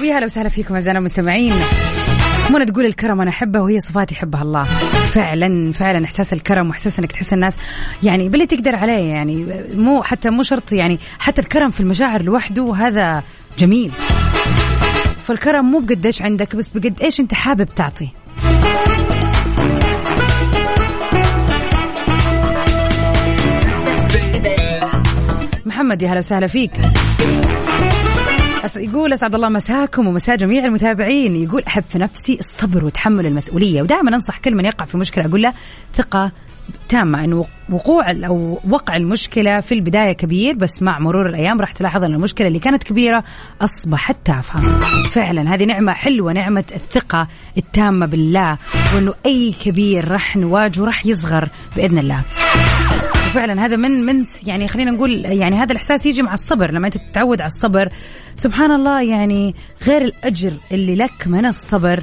ويا 0.00 0.18
هلا 0.18 0.24
وسهلا 0.24 0.48
فيكم 0.48 0.74
اعزائنا 0.74 0.98
المستمعين. 0.98 1.54
منى 2.50 2.64
تقول 2.64 2.86
الكرم 2.86 3.20
أنا 3.20 3.30
أحبه 3.30 3.60
وهي 3.60 3.80
صفات 3.80 4.12
يحبها 4.12 4.42
الله. 4.42 4.64
فعلا 5.12 5.72
فعلا 5.72 6.04
إحساس 6.04 6.32
الكرم 6.32 6.68
وإحساس 6.68 6.98
إنك 6.98 7.12
تحس 7.12 7.32
الناس 7.32 7.56
يعني 8.02 8.28
باللي 8.28 8.46
تقدر 8.46 8.76
عليه 8.76 9.04
يعني. 9.12 9.46
مو 9.74 10.02
حتى 10.02 10.30
مو 10.30 10.42
شرط 10.42 10.72
يعني 10.72 10.98
حتى 11.18 11.40
الكرم 11.40 11.70
في 11.70 11.80
المشاعر 11.80 12.22
لوحده 12.22 12.74
هذا 12.74 13.22
جميل. 13.58 13.90
فالكرم 15.26 15.64
مو 15.64 15.78
بقد 15.78 16.06
إيش 16.06 16.22
عندك 16.22 16.56
بس 16.56 16.70
بقد 16.70 17.00
إيش 17.02 17.20
أنت 17.20 17.34
حابب 17.34 17.68
تعطي. 17.76 18.08
محمد 25.66 26.02
يا 26.02 26.08
هلا 26.08 26.18
وسهلا 26.18 26.46
فيك. 26.46 26.72
يقول 28.76 29.12
أسعد 29.12 29.34
الله 29.34 29.48
مساكم 29.48 30.08
ومساء 30.08 30.36
جميع 30.36 30.64
المتابعين 30.64 31.36
يقول 31.36 31.62
أحب 31.66 31.82
في 31.82 31.98
نفسي 31.98 32.38
الصبر 32.40 32.84
وتحمل 32.84 33.26
المسؤولية 33.26 33.82
ودائما 33.82 34.10
أنصح 34.10 34.38
كل 34.38 34.54
من 34.54 34.64
يقع 34.64 34.84
في 34.84 34.96
مشكلة 34.96 35.26
أقول 35.26 35.42
له 35.42 35.52
ثقة 35.94 36.32
تامة 36.88 37.24
انه 37.24 37.44
وقوع 37.70 38.10
أو 38.10 38.60
وقع 38.70 38.96
المشكلة 38.96 39.60
في 39.60 39.74
البداية 39.74 40.12
كبير 40.12 40.54
بس 40.54 40.82
مع 40.82 40.98
مرور 40.98 41.28
الأيام 41.28 41.60
راح 41.60 41.72
تلاحظ 41.72 42.04
إن 42.04 42.14
المشكلة 42.14 42.48
اللي 42.48 42.58
كانت 42.58 42.82
كبيرة 42.82 43.24
أصبحت 43.60 44.16
تافهة. 44.24 44.80
فعلا 45.10 45.54
هذه 45.54 45.64
نعمة 45.64 45.92
حلوة 45.92 46.32
نعمة 46.32 46.64
الثقة 46.74 47.28
التامة 47.56 48.06
بالله 48.06 48.58
وإنه 48.94 49.14
أي 49.26 49.54
كبير 49.64 50.08
راح 50.08 50.36
نواجهه 50.36 50.84
راح 50.84 51.06
يصغر 51.06 51.48
بإذن 51.76 51.98
الله. 51.98 52.22
وفعلا 53.28 53.66
هذا 53.66 53.76
من 53.76 54.06
من 54.06 54.24
يعني 54.46 54.68
خلينا 54.68 54.90
نقول 54.90 55.24
يعني 55.24 55.56
هذا 55.56 55.72
الإحساس 55.72 56.06
يجي 56.06 56.22
مع 56.22 56.34
الصبر 56.34 56.70
لما 56.70 56.86
أنت 56.86 56.96
تتعود 56.96 57.40
على 57.40 57.50
الصبر. 57.50 57.88
سبحان 58.36 58.70
الله 58.70 59.02
يعني 59.02 59.54
غير 59.86 60.02
الأجر 60.02 60.52
اللي 60.72 60.96
لك 60.96 61.26
من 61.26 61.46
الصبر. 61.46 62.02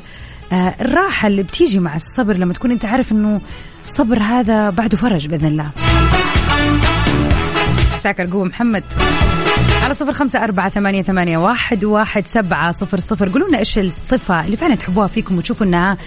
آه 0.54 0.76
الراحة 0.82 1.28
اللي 1.28 1.44
بتيجي 1.44 1.80
مع 1.80 1.96
الصبر 1.96 2.38
لما 2.38 2.54
تكون 2.54 2.72
أنت 2.72 2.86
عارف 2.86 3.12
إنه 3.12 3.42
الصبر 3.82 4.20
هذا 4.20 4.70
بعده 4.70 4.98
فرج 4.98 5.28
بإذن 5.28 5.48
الله. 5.48 5.70
مساك 7.94 8.22
القوة 8.22 8.44
محمد. 8.44 8.84
على 9.84 9.94
صفر 9.94 10.14
خمسة 10.14 10.44
أربعة 10.44 10.70
ثمانية, 10.70 11.02
ثمانية 11.02 11.38
واحد, 11.38 11.86
واحد 11.86 12.28
سبعة 12.28 12.72
صفر 12.72 13.00
صفر. 13.00 13.30
قولوا 13.30 13.48
لنا 13.48 13.60
إيش 13.60 13.78
الصفة 13.78 14.46
اللي 14.46 14.58
فعلا 14.58 14.76
تحبوها 14.76 15.08
فيكم 15.08 15.38
وتشوفوا 15.38 15.66
إنها 15.66 15.98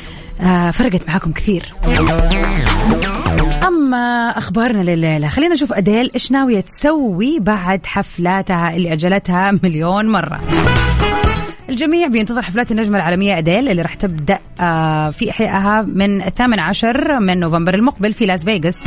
آه 0.41 0.71
فرقت 0.71 1.09
معاكم 1.09 1.33
كثير. 1.33 1.75
أما 3.69 4.29
أخبارنا 4.39 4.83
لليلة؟ 4.83 5.29
خلينا 5.29 5.55
نشوف 5.55 5.73
أديل 5.73 6.11
إيش 6.15 6.33
ناوية 6.33 6.61
تسوي 6.61 7.39
بعد 7.39 7.87
حفلاتها 7.87 8.77
اللي 8.77 8.93
أجلتها 8.93 9.51
مليون 9.63 10.09
مرة؟ 10.09 10.41
الجميع 11.69 12.09
بينتظر 12.09 12.43
حفلات 12.43 12.71
النجمة 12.73 12.97
العالمية 12.97 13.39
أديل 13.39 13.69
اللي 13.69 13.83
راح 13.83 13.95
تبدأ 13.95 14.39
آه، 14.61 15.11
في 15.11 15.31
إحيائها 15.31 15.83
من 15.83 16.23
الثامن 16.23 16.61
عشر 16.61 17.21
من 17.21 17.41
نوفمبر 17.41 17.75
المقبل 17.75 18.13
في 18.13 18.27
لاس 18.27 18.45
فيغاس. 18.45 18.85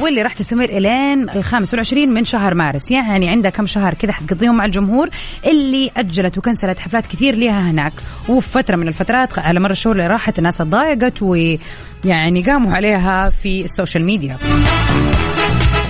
واللي 0.00 0.22
راح 0.22 0.32
تستمر 0.32 0.64
إلين 0.64 1.30
الخامس 1.30 1.72
والعشرين 1.72 2.14
من 2.14 2.24
شهر 2.24 2.54
مارس. 2.54 2.90
يعني 2.90 3.30
عندها 3.30 3.50
كم 3.50 3.66
شهر 3.66 3.94
كذا 3.94 4.12
حتقضيهم 4.12 4.56
مع 4.56 4.64
الجمهور 4.64 5.08
اللي 5.46 5.90
أجلت 5.96 6.38
وكنسلت 6.38 6.78
حفلات 6.78 7.06
كثير 7.06 7.34
ليها 7.34 7.70
هناك. 7.70 7.92
وفي 8.28 8.48
فتره 8.48 8.76
من 8.76 8.88
الفترات 8.88 9.38
على 9.38 9.60
مر 9.60 9.70
الشهور 9.70 9.96
اللي 9.96 10.06
راحت 10.06 10.38
الناس 10.38 10.58
تضايقت 10.58 11.22
ويعني 11.22 12.42
قاموا 12.42 12.74
عليها 12.74 13.30
في 13.30 13.64
ال 13.64 13.70
social 13.70 14.04
media. 14.04 14.36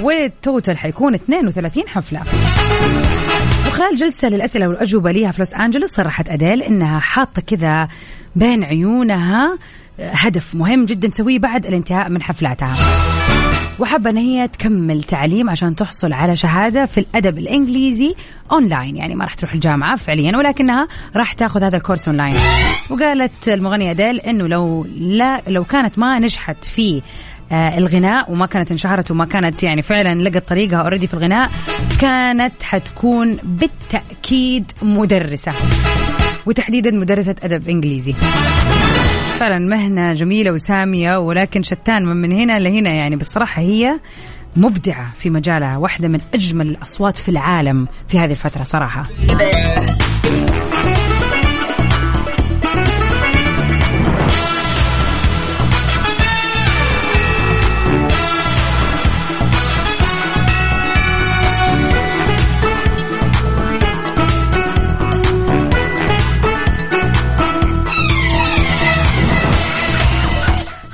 وال 0.03 0.25
total 0.25 0.79
حيكون 0.79 1.15
32 1.15 1.89
حفلة. 1.89 2.21
وخلال 3.67 3.97
جلسة 3.97 4.29
للأسئلة 4.29 4.69
والأجوبة 4.69 5.13
ليها 5.13 5.31
في 5.31 5.39
لوس 5.39 5.55
أنجلوس 5.55 5.91
صرحت 5.91 6.29
أديل 6.29 6.63
إنها 6.63 6.99
حاطة 6.99 7.43
كذا 7.43 7.89
بين 8.37 8.65
عيونها 8.65 9.59
هدف 10.01 10.55
مهم 10.55 10.85
جدا 10.85 11.09
تسويه 11.09 11.39
بعد 11.39 11.67
الانتهاء 11.67 12.09
من 12.09 12.23
حفلاتها. 12.23 12.77
وحابة 13.79 14.11
أن 14.11 14.17
هي 14.17 14.49
تكمل 14.49 15.03
تعليم 15.03 15.51
عشان 15.51 15.77
تحصل 15.77 16.13
على 16.13 16.37
شهادة 16.37 16.87
في 16.87 16.99
الأدب 16.99 17.39
الإنجليزي 17.39 18.15
أونلاين. 18.53 18.97
يعني 18.97 19.15
ما 19.15 19.25
راح 19.25 19.35
تروح 19.35 19.53
الجامعة 19.53 19.97
فعليا 19.97 20.37
ولكنها 20.37 20.89
راح 21.17 21.33
تاخذ 21.33 21.63
هذا 21.63 21.77
الكورس 21.77 22.09
أونلاين. 22.09 22.37
وقالت 22.91 23.49
المغنية 23.49 23.91
أديل 23.91 24.21
أنه 24.21 24.47
لو 24.47 24.87
لا 24.99 25.41
لو 25.49 25.65
كانت 25.65 25.99
ما 25.99 26.19
نجحت 26.19 26.65
في 26.65 27.03
آه، 27.53 27.79
الغناء 27.79 28.33
وما 28.33 28.47
كانت 28.47 28.71
انشهرت 28.71 29.11
وما 29.11 29.25
كانت 29.25 29.63
يعني 29.63 29.83
فعلا 29.83 30.29
لقت 30.29 30.49
طريقها 30.49 30.79
already 30.79 31.07
في 31.07 31.15
الغناء 31.15 31.51
كانت 32.01 32.63
حتكون 32.63 33.39
بالتأكيد 33.43 34.73
مدرسة 34.83 35.53
وتحديدا 36.47 36.91
مدرسة 36.91 37.35
أدب 37.43 37.69
إنجليزي. 37.69 38.15
فعلا 39.37 39.59
مهنة 39.59 40.13
جميلة 40.13 40.53
وسامية 40.53 41.19
ولكن 41.19 41.63
شتان 41.63 42.05
من, 42.05 42.17
من 42.17 42.33
هنا 42.33 42.59
لهنا 42.59 42.91
يعني 42.91 43.17
بصراحة 43.17 43.63
هي 43.63 44.01
مبدعة 44.57 45.13
في 45.13 45.31
مجالها 45.31 45.77
واحدة 45.77 46.09
من 46.09 46.21
أجمل 46.35 46.69
الأصوات 46.69 47.19
في 47.19 47.29
العالم 47.29 47.89
في 48.09 48.19
هذه 48.19 48.31
الفترة 48.31 48.63
صراحة. 48.63 49.03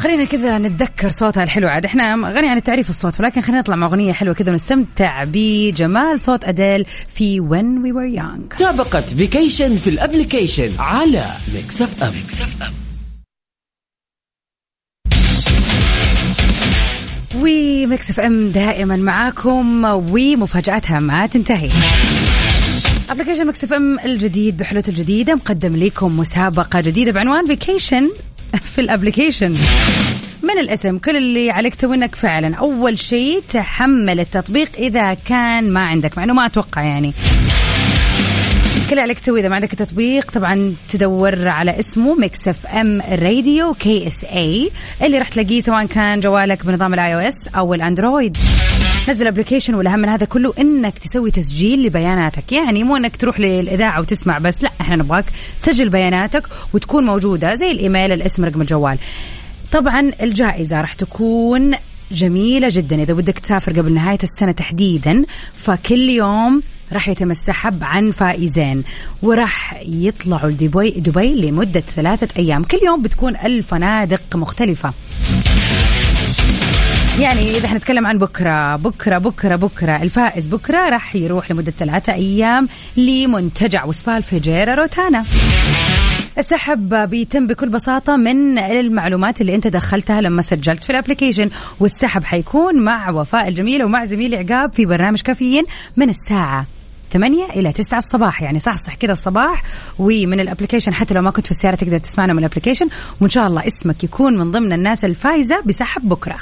خلينا 0.02 0.24
كذا 0.24 0.58
نتذكر 0.58 1.10
صوتها 1.10 1.42
الحلو. 1.44 1.68
عاد 1.68 1.84
إحنا 1.84 2.14
غني 2.14 2.48
عن 2.48 2.56
التعريف 2.56 2.90
الصوت 2.90 3.20
ولكن 3.20 3.40
خلينا 3.40 3.60
نطلع 3.60 3.76
مع 3.76 3.86
أغنية 3.86 4.12
حلوة 4.12 4.34
كذا 4.34 4.50
ونستمتع 4.52 5.24
بجمال 5.26 6.20
صوت 6.20 6.44
أديل 6.44 6.84
في 7.14 7.40
When 7.40 7.82
We 7.84 7.94
Were 7.94 8.20
Young. 8.20 8.54
مسابقة 8.54 9.00
vacation 9.00 9.76
في 9.76 9.90
ال 9.90 9.97
application 9.97 10.70
على 10.78 11.26
Mix 11.54 11.82
FM 11.82 12.12
و 17.36 18.10
Mix 18.10 18.20
FM 18.20 18.48
دائما 18.48 18.96
معاكم 18.96 19.84
ومفاجاتها 19.84 21.00
ما 21.00 21.26
تنتهي. 21.26 21.70
application 23.10 23.46
Mix 23.46 23.64
FM 23.64 23.98
الجديد 23.98 24.56
بحلوته 24.56 24.90
الجديدة 24.90 25.34
مقدم 25.34 25.76
لكم 25.76 26.16
مسابقة 26.16 26.80
جديدة 26.80 27.12
بعنوان 27.12 27.46
vacation 27.46 28.10
في 28.56 28.80
ال 28.80 28.86
application. 28.86 29.56
من 30.42 30.58
الاسم؟ 30.60 30.98
كل 30.98 31.16
اللي 31.16 31.50
عليك 31.50 31.74
تسوي 31.74 31.96
إنك 31.96 32.14
فعلا. 32.14 32.56
أول 32.56 32.98
شيء 32.98 33.42
تحمل 33.48 34.20
التطبيق 34.20 34.70
إذا 34.78 35.14
كان 35.14 35.72
ما 35.72 35.80
عندك 35.80 36.18
مع 36.18 36.24
إنه 36.24 36.32
ما 36.34 36.46
أتوقع 36.46 36.82
يعني. 36.82 37.12
كل 38.86 38.90
اللي 38.90 39.02
عليك 39.02 39.18
تسوي 39.18 39.40
إذا 39.40 39.48
ما 39.48 39.54
عندك 39.54 39.72
التطبيق 39.72 40.30
طبعا 40.30 40.74
تدور 40.88 41.48
على 41.48 41.78
اسمه 41.78 42.14
Mix 42.14 42.48
FM 42.48 43.00
Radio 43.00 43.72
KSA 43.72 44.70
اللي 45.02 45.18
راح 45.18 45.28
تلاقيه 45.28 45.60
سواء 45.60 45.86
كان 45.86 46.20
جوالك 46.20 46.66
بنظام 46.66 46.94
ال 46.94 47.14
iOS 47.14 47.48
أو 47.56 47.74
ال 47.74 47.82
Android 47.82 48.36
نزل 49.08 49.26
application 49.26 49.74
والأهم 49.74 49.98
من 49.98 50.08
هذا 50.08 50.26
كله 50.26 50.52
إنك 50.58 50.98
تسوي 50.98 51.30
تسجيل 51.30 51.82
لبياناتك. 51.82 52.52
يعني 52.52 52.84
مو 52.84 52.96
إنك 52.96 53.16
تروح 53.16 53.40
للإذاعة 53.40 54.00
وتسمع 54.00 54.38
بس 54.38 54.62
لا 54.62 54.70
إحنا 54.80 54.96
نبغاك 54.96 55.24
تسجل 55.62 55.88
بياناتك 55.88 56.42
وتكون 56.72 57.04
موجودة 57.04 57.54
زي 57.54 57.70
الإيميل 57.70 58.12
الاسم 58.12 58.44
رقم 58.44 58.60
الجوال 58.60 58.98
طبعا 59.72 60.12
الجائزة 60.22 60.80
راح 60.80 60.92
تكون 60.94 61.74
جميلة 62.12 62.68
جدا. 62.70 63.02
إذا 63.02 63.14
بدك 63.14 63.38
تسافر 63.38 63.72
قبل 63.72 63.92
نهاية 63.92 64.18
السنة 64.22 64.52
تحديدا 64.52 65.24
فكل 65.56 66.10
يوم 66.10 66.62
راح 66.92 67.08
يتم 67.08 67.30
السحب 67.30 67.84
عن 67.84 68.10
فائزين. 68.10 68.84
وراح 69.22 69.82
يطلعوا 69.86 70.50
لدبي 70.50 70.90
دبي 70.90 71.34
لمدة 71.34 71.80
ثلاثة 71.80 72.28
أيام. 72.38 72.64
كل 72.64 72.78
يوم 72.86 73.02
بتكون 73.02 73.36
الفنادق 73.36 74.36
مختلفة. 74.36 74.92
يعني 77.20 77.56
إذا 77.56 77.68
حنتكلم 77.68 78.06
عن 78.06 78.18
بكرة 78.18 78.76
بكرة 78.76 79.18
بكرة 79.18 79.56
بكرة 79.56 80.02
الفائز 80.02 80.48
بكرة 80.48 80.88
راح 80.88 81.16
يروح 81.16 81.50
لمدة 81.50 81.72
ثلاثة 81.78 82.12
أيام 82.12 82.68
لمنتجع 82.96 83.84
وسبا 83.84 84.22
الفجيرة 84.22 84.74
روتانا. 84.74 85.24
السحب 86.38 86.94
بيتم 86.94 87.46
بكل 87.46 87.68
بساطة 87.68 88.16
من 88.16 88.58
المعلومات 88.58 89.40
اللي 89.40 89.54
أنت 89.54 89.66
دخلتها 89.66 90.20
لما 90.20 90.42
سجلت 90.42 90.84
في 90.84 90.90
ال 90.90 90.95
application 90.95 91.50
والسحب 91.80 92.24
حيكون 92.24 92.80
مع 92.80 93.10
وفاء 93.10 93.48
الجميلة 93.48 93.84
ومع 93.84 94.04
زميلي 94.04 94.36
عقاب 94.36 94.72
في 94.72 94.86
برنامج 94.86 95.22
كافيين 95.22 95.64
من 95.96 96.08
الساعة 96.08 96.66
8 97.12 97.44
إلى 97.44 97.72
9 97.72 97.98
الصباح. 97.98 98.42
يعني 98.42 98.58
صحصح 98.58 98.94
كذا 98.94 99.12
الصباح. 99.12 99.62
ومن 99.98 100.40
ال 100.40 100.45
application 100.45 100.94
حتى 100.94 101.14
لو 101.14 101.22
ما 101.22 101.30
كنت 101.30 101.44
في 101.44 101.50
السيارة 101.50 101.74
تقدر 101.74 101.98
تسمعنا 101.98 102.32
من 102.32 102.38
ال 102.38 102.42
application. 102.42 102.88
وإن 103.20 103.30
شاء 103.30 103.46
الله 103.46 103.66
اسمك 103.66 104.04
يكون 104.04 104.38
من 104.38 104.50
ضمن 104.50 104.72
الناس 104.72 105.04
الفايزة 105.04 105.60
بسحب 105.64 106.08
بكرة. 106.08 106.36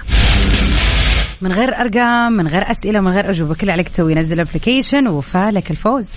من 1.40 1.52
غير 1.52 1.80
أرقام 1.80 2.32
من 2.32 2.46
غير 2.46 2.70
أسئلة 2.70 3.00
من 3.00 3.12
غير 3.12 3.30
أجوبة. 3.30 3.54
كل 3.54 3.70
عليك 3.70 3.88
تسوي 3.88 4.14
نزل 4.14 4.40
ال 4.40 4.46
application 4.46 5.08
وفالك 5.08 5.70
الفوز. 5.70 6.08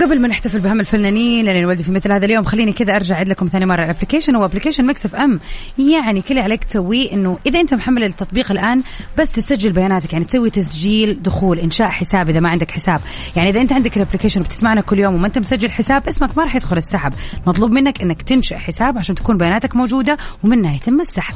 وقبل 0.00 0.20
ما 0.20 0.28
نحتفل 0.28 0.60
بهم 0.60 0.80
الفنانين 0.80 1.48
اللي 1.48 1.60
نولد 1.60 1.82
في 1.82 1.92
مثل 1.92 2.12
هذا 2.12 2.24
اليوم 2.24 2.44
خليني 2.44 2.72
كذا 2.72 2.96
أرجع 2.96 3.14
اعيد 3.14 3.28
لكم 3.28 3.46
ثاني 3.46 3.66
مرة. 3.66 3.84
ال 3.84 3.88
application 3.88 4.34
هو 4.34 4.44
application 4.44 4.86
Mix 4.86 5.04
FM 5.04 5.40
يعني 5.78 6.22
كل 6.22 6.28
اللي 6.30 6.40
عليك 6.40 6.64
تسويه 6.64 7.12
إنه 7.12 7.38
إذا 7.46 7.60
أنت 7.60 7.74
محمل 7.74 8.04
التطبيق 8.04 8.50
الآن 8.50 8.82
بس 9.18 9.30
تسجل 9.30 9.72
بياناتك. 9.72 10.12
يعني 10.12 10.24
تسوي 10.24 10.50
تسجيل 10.50 11.22
دخول 11.22 11.58
إنشاء 11.58 11.88
حساب 11.88 12.28
إذا 12.28 12.40
ما 12.40 12.48
عندك 12.48 12.70
حساب. 12.70 13.00
يعني 13.36 13.50
إذا 13.50 13.60
أنت 13.60 13.72
عندك 13.72 13.96
ال 13.96 14.00
application 14.00 14.40
وبتسمعنا 14.40 14.80
كل 14.80 14.98
يوم 14.98 15.14
وما 15.14 15.26
أنت 15.26 15.38
مسجل 15.38 15.70
حساب 15.70 16.08
اسمك 16.08 16.38
ما 16.38 16.44
راح 16.44 16.54
يدخل 16.54 16.76
السحب. 16.76 17.12
مطلوب 17.46 17.70
منك 17.70 18.02
إنك 18.02 18.22
تنشئ 18.22 18.56
حساب 18.56 18.98
عشان 18.98 19.14
تكون 19.14 19.38
بياناتك 19.38 19.76
موجودة 19.76 20.18
ومنها 20.44 20.74
يتم 20.74 21.00
السحب 21.00 21.34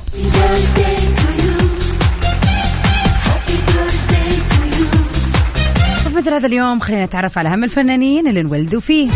مثل 6.25 6.35
هذا 6.35 6.47
اليوم 6.47 6.81
خلينا 6.81 7.05
نتعرف 7.05 7.39
على 7.39 7.49
أهم 7.49 7.65
الفنانين 7.65 8.29
اللي 8.29 8.41
انولدوا 8.41 8.81
فيه. 8.81 9.09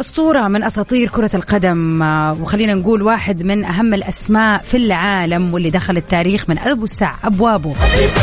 أسطورة 0.00 0.48
من 0.48 0.64
أساطير 0.64 1.08
كرة 1.08 1.30
القدم 1.34 2.02
آه، 2.02 2.40
وخلينا 2.40 2.74
نقول 2.74 3.02
واحد 3.02 3.42
من 3.42 3.64
أهم 3.64 3.94
الأسماء 3.94 4.62
في 4.62 4.76
العالم 4.76 5.54
واللي 5.54 5.70
دخل 5.70 5.96
التاريخ 5.96 6.48
من 6.50 6.58
أوسع 6.58 7.12
أبوابه 7.24 7.74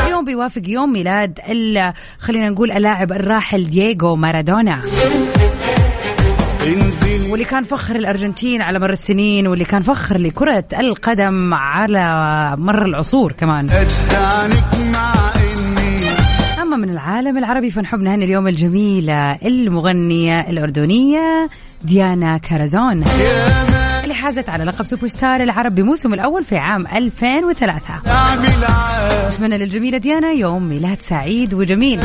اليوم 0.08 0.26
بيوافق 0.26 0.62
يوم 0.68 0.94
ميلاد 0.94 1.40
ال- 1.50 1.94
خلينا 2.20 2.50
نقول 2.50 2.72
اللاعب 2.72 3.12
الراحل 3.12 3.64
دييغو 3.70 4.16
مارادونا. 4.16 4.82
واللي 7.30 7.46
كان 7.46 7.64
فخر 7.64 7.96
الأرجنتين 7.96 8.62
على 8.62 8.80
مر 8.80 8.90
السنين 8.92 9.48
واللي 9.48 9.66
كان 9.66 9.82
فخر 9.82 10.18
لكرة 10.18 10.64
القدم 10.80 11.54
على 11.54 12.56
مر 12.58 12.86
العصور 12.86 13.32
كمان. 13.32 13.70
من 16.76 16.90
العالم 16.90 17.38
العربي 17.38 17.72
فنحب 17.72 18.00
نهني 18.00 18.26
اليوم 18.26 18.48
الجميلة 18.48 19.32
المغنية 19.46 20.40
الأردنية 20.40 21.50
ديانا 21.84 22.38
كارازون 22.38 23.04
اللي 24.04 24.14
حازت 24.14 24.50
على 24.50 24.64
لقب 24.64 24.86
سوبر 24.86 25.08
ستار 25.08 25.44
العرب 25.44 25.76
بموسم 25.76 26.14
الأول 26.14 26.44
في 26.44 26.58
عام 26.58 26.88
2003 26.88 27.84
أتمنى 29.28 29.58
للجميلة 29.58 29.98
ديانا 29.98 30.32
يوم 30.32 30.64
ميلاد 30.64 30.98
سعيد 31.02 31.54
وجميل. 31.54 32.00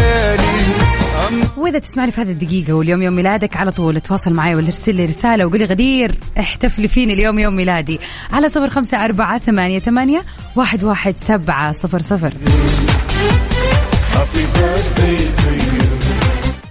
وإذا 1.57 1.79
تسمعني 1.79 2.11
في 2.11 2.21
هذه 2.21 2.31
الدقيقة 2.31 2.73
واليوم 2.73 3.03
يوم 3.03 3.17
ميلادك 3.17 3.57
على 3.57 3.71
طول 3.71 4.01
تواصل 4.01 4.33
معي 4.33 4.55
ولا 4.55 4.67
ارسل 4.67 4.95
لي 4.95 5.05
رسالة 5.05 5.47
وقولي 5.47 5.65
غدير 5.65 6.15
احتفلي 6.39 6.89
فيني 6.89 7.13
اليوم 7.13 7.39
يوم 7.39 7.57
ميلادي. 7.57 8.01
على 8.33 8.49
صفر 8.49 8.69
خمسة 8.69 9.05
أربعة 9.05 9.39
ثمانية, 9.39 9.79
ثمانية 9.79 10.23
واحد, 10.57 10.85
واحد 10.85 11.17
سبعة 11.17 11.73
صفر 11.73 11.99
صفر. 11.99 12.33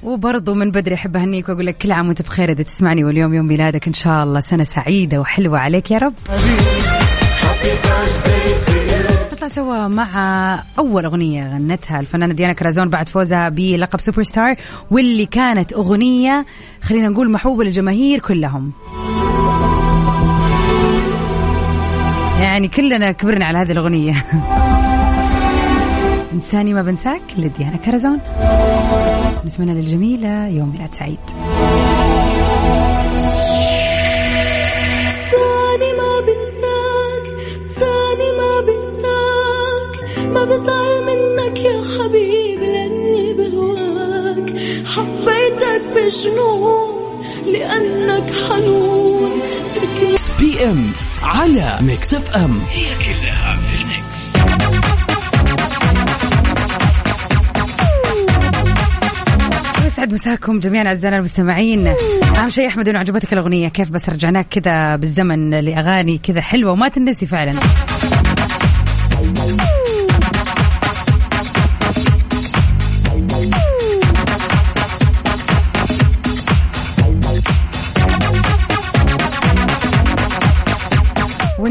وبرضو 0.03 0.53
من 0.53 0.71
بدري 0.71 0.95
أحب 0.95 1.17
أهنيك 1.17 1.49
وأقول 1.49 1.65
لك 1.65 1.77
كل 1.77 1.91
عام 1.91 2.07
وأنت 2.07 2.21
بخير 2.21 2.51
إذا 2.51 2.63
تسمعني. 2.63 3.03
واليوم 3.03 3.33
يوم 3.33 3.45
ميلادك 3.45 3.87
إن 3.87 3.93
شاء 3.93 4.23
الله. 4.23 4.39
سنة 4.39 4.63
سعيدة 4.63 5.19
وحلوة 5.19 5.59
عليك 5.59 5.91
يا 5.91 5.97
رب. 5.97 6.13
نطلع 9.31 9.47
سوا 9.47 9.87
مع 9.87 10.63
أول 10.79 11.05
أغنية 11.05 11.53
غنتها 11.53 11.99
الفنانة 11.99 12.33
ديانا 12.33 12.53
كرازون 12.53 12.89
بعد 12.89 13.09
فوزها 13.09 13.49
بلقب 13.49 13.99
سوبر 13.99 14.23
ستار 14.23 14.55
واللي 14.91 15.25
كانت 15.25 15.73
أغنية 15.73 16.45
خلينا 16.81 17.09
نقول 17.09 17.31
محبوبة 17.31 17.63
للجماهير 17.63 18.19
كلهم. 18.19 18.71
يعني 22.39 22.67
كلنا 22.67 23.11
كبرنا 23.11 23.45
على 23.45 23.57
هذه 23.57 23.71
الأغنية. 23.71 24.13
انساني 26.37 26.73
ما 26.73 26.81
بنساك 26.81 27.21
لديانا 27.37 27.77
كرزون 27.77 28.19
نتمنى 29.45 29.73
للجميلة 29.73 30.47
يوم 30.47 30.71
ميلاد 30.71 30.93
سعيد. 30.93 31.19
ثاني 35.31 35.91
ما 35.99 36.19
بنساك 36.27 37.25
ثاني 37.79 38.31
ما 38.39 38.61
بنساك 38.67 39.93
ما 40.33 40.43
بزعل 40.45 41.05
منك 41.05 41.59
يا 41.59 41.81
حبيبي 41.93 42.65
لأني 42.65 43.33
بهواك. 43.33 44.49
حبيتك 44.85 45.83
بجنون 45.95 47.21
لأنك 47.45 48.33
حنون. 48.49 49.31
PM 50.39 50.91
على 51.23 51.77
Mix 51.81 52.13
FM 52.13 52.59
هي 52.69 52.85
كلها 52.85 53.57
في 53.57 53.75
ال 53.75 53.91
Mix 53.91 54.37
يسعد 59.97 60.13
مساكم 60.13 60.59
جميعا 60.59 60.87
أعزائنا 60.87 61.17
المستمعين. 61.17 61.87
أهم 62.37 62.49
شيء 62.49 62.67
أحمد 62.67 62.89
إنه 62.89 62.99
عجبتك 62.99 63.33
الأغنية 63.33 63.67
كيف 63.67 63.89
بس 63.89 64.09
رجعناك 64.09 64.47
كذا 64.47 64.95
بالزمن 64.95 65.49
لأغاني 65.49 66.17
كذا 66.17 66.41
حلوة 66.41 66.71
وما 66.71 66.87
تنسي 66.87 67.25
فعلا. 67.25 67.53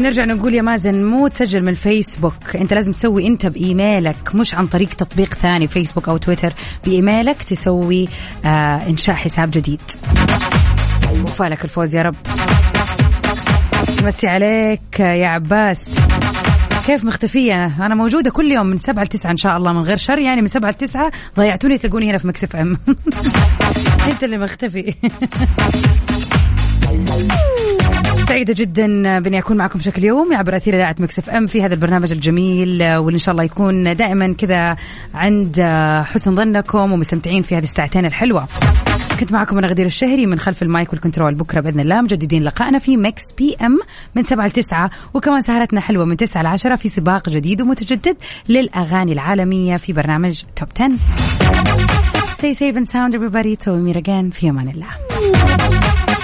ونرجع 0.07 0.25
نقول 0.25 0.53
يا 0.53 0.61
مازن 0.61 1.03
مو 1.05 1.27
تسجل 1.27 1.61
من 1.61 1.69
الفيسبوك 1.69 2.55
أنت 2.55 2.73
لازم 2.73 2.91
تسوي 2.91 3.27
أنت 3.27 3.45
بإيميلك 3.45 4.35
مش 4.35 4.55
عن 4.55 4.67
طريق 4.67 4.89
تطبيق 4.89 5.33
ثاني 5.33 5.67
فيسبوك 5.67 6.09
أو 6.09 6.17
تويتر 6.17 6.53
بإيميلك 6.85 7.43
تسوي 7.43 8.07
آه 8.45 8.89
إنشاء 8.89 9.15
حساب 9.15 9.51
جديد. 9.51 9.81
وفالك 11.23 11.65
الفوز 11.65 11.95
يا 11.95 12.01
رب. 12.01 12.15
مسي 14.03 14.27
عليك 14.27 14.99
يا 14.99 15.27
عباس. 15.27 15.95
كيف 16.85 17.05
مختفية؟ 17.05 17.65
أنا 17.65 17.95
موجودة 17.95 18.29
كل 18.29 18.51
يوم 18.51 18.65
من 18.65 18.77
سبعة 18.77 19.03
لتسعة 19.03 19.31
إن 19.31 19.37
شاء 19.37 19.57
الله 19.57 19.73
من 19.73 19.81
غير 19.81 19.97
شر. 19.97 20.19
يعني 20.19 20.41
من 20.41 20.47
سبعة 20.47 20.69
لتسعة 20.69 21.11
ضيعتوني 21.37 21.77
تلقوني 21.77 22.09
هنا 22.09 22.17
في 22.17 22.27
مكسف 22.27 22.55
أم. 22.55 22.77
أنت 24.11 24.23
اللي 24.23 24.37
مختفي. 24.37 24.93
سعيدة 28.37 28.53
جدا 28.53 29.19
بإني 29.19 29.39
أكون 29.39 29.57
معكم 29.57 29.79
بشكل 29.79 30.03
يومي 30.03 30.35
عبر 30.35 30.57
أثير 30.57 30.75
إذاعة 30.75 30.95
Mix 30.99 31.29
FM. 31.29 31.47
في 31.47 31.63
هذا 31.63 31.73
البرنامج 31.73 32.11
الجميل 32.11 32.83
واللي 32.83 33.13
إن 33.13 33.19
شاء 33.19 33.31
الله 33.31 33.43
يكون 33.43 33.95
دائما 33.95 34.33
كذا 34.33 34.75
عند 35.13 35.61
حسن 36.05 36.35
ظنكم 36.35 36.91
ومستمتعين 36.91 37.41
في 37.41 37.57
هذه 37.57 37.63
الساعتين 37.63 38.05
الحلوة. 38.05 38.47
كنت 39.19 39.33
معكم 39.33 39.57
أنا 39.57 39.67
غدير 39.67 39.85
الشهري 39.85 40.25
من 40.25 40.39
خلف 40.39 40.63
ال 40.63 40.70
mic 40.70 40.93
وال 40.93 41.01
control. 41.01 41.35
بكرة 41.35 41.61
بإذن 41.61 41.79
الله 41.79 42.01
مجددين 42.01 42.43
لقائنا 42.43 42.79
في 42.79 42.97
Mix 42.97 43.23
PM 43.37 43.79
من 44.15 44.23
سبعة 44.23 44.45
لتسعة 44.45 44.89
وكمان 45.13 45.41
سهرتنا 45.41 45.81
حلوة 45.81 46.05
من 46.05 46.17
تسعة 46.17 46.41
لعشرة 46.41 46.75
في 46.75 46.87
سباق 46.87 47.29
جديد 47.29 47.61
ومتجدد 47.61 48.17
للأغاني 48.49 49.13
العالمية 49.13 49.77
في 49.77 49.93
برنامج 49.93 50.43
Top 50.55 50.69
10 50.81 50.95
Stay 52.37 52.53
safe 52.53 52.75
and 52.75 52.87
sound 52.87 53.15
everybody. 53.15 53.65
tomorrow 53.65 54.01
again. 54.01 54.33
في 54.33 54.49
أمان 54.49 54.69
الله. 54.69 54.87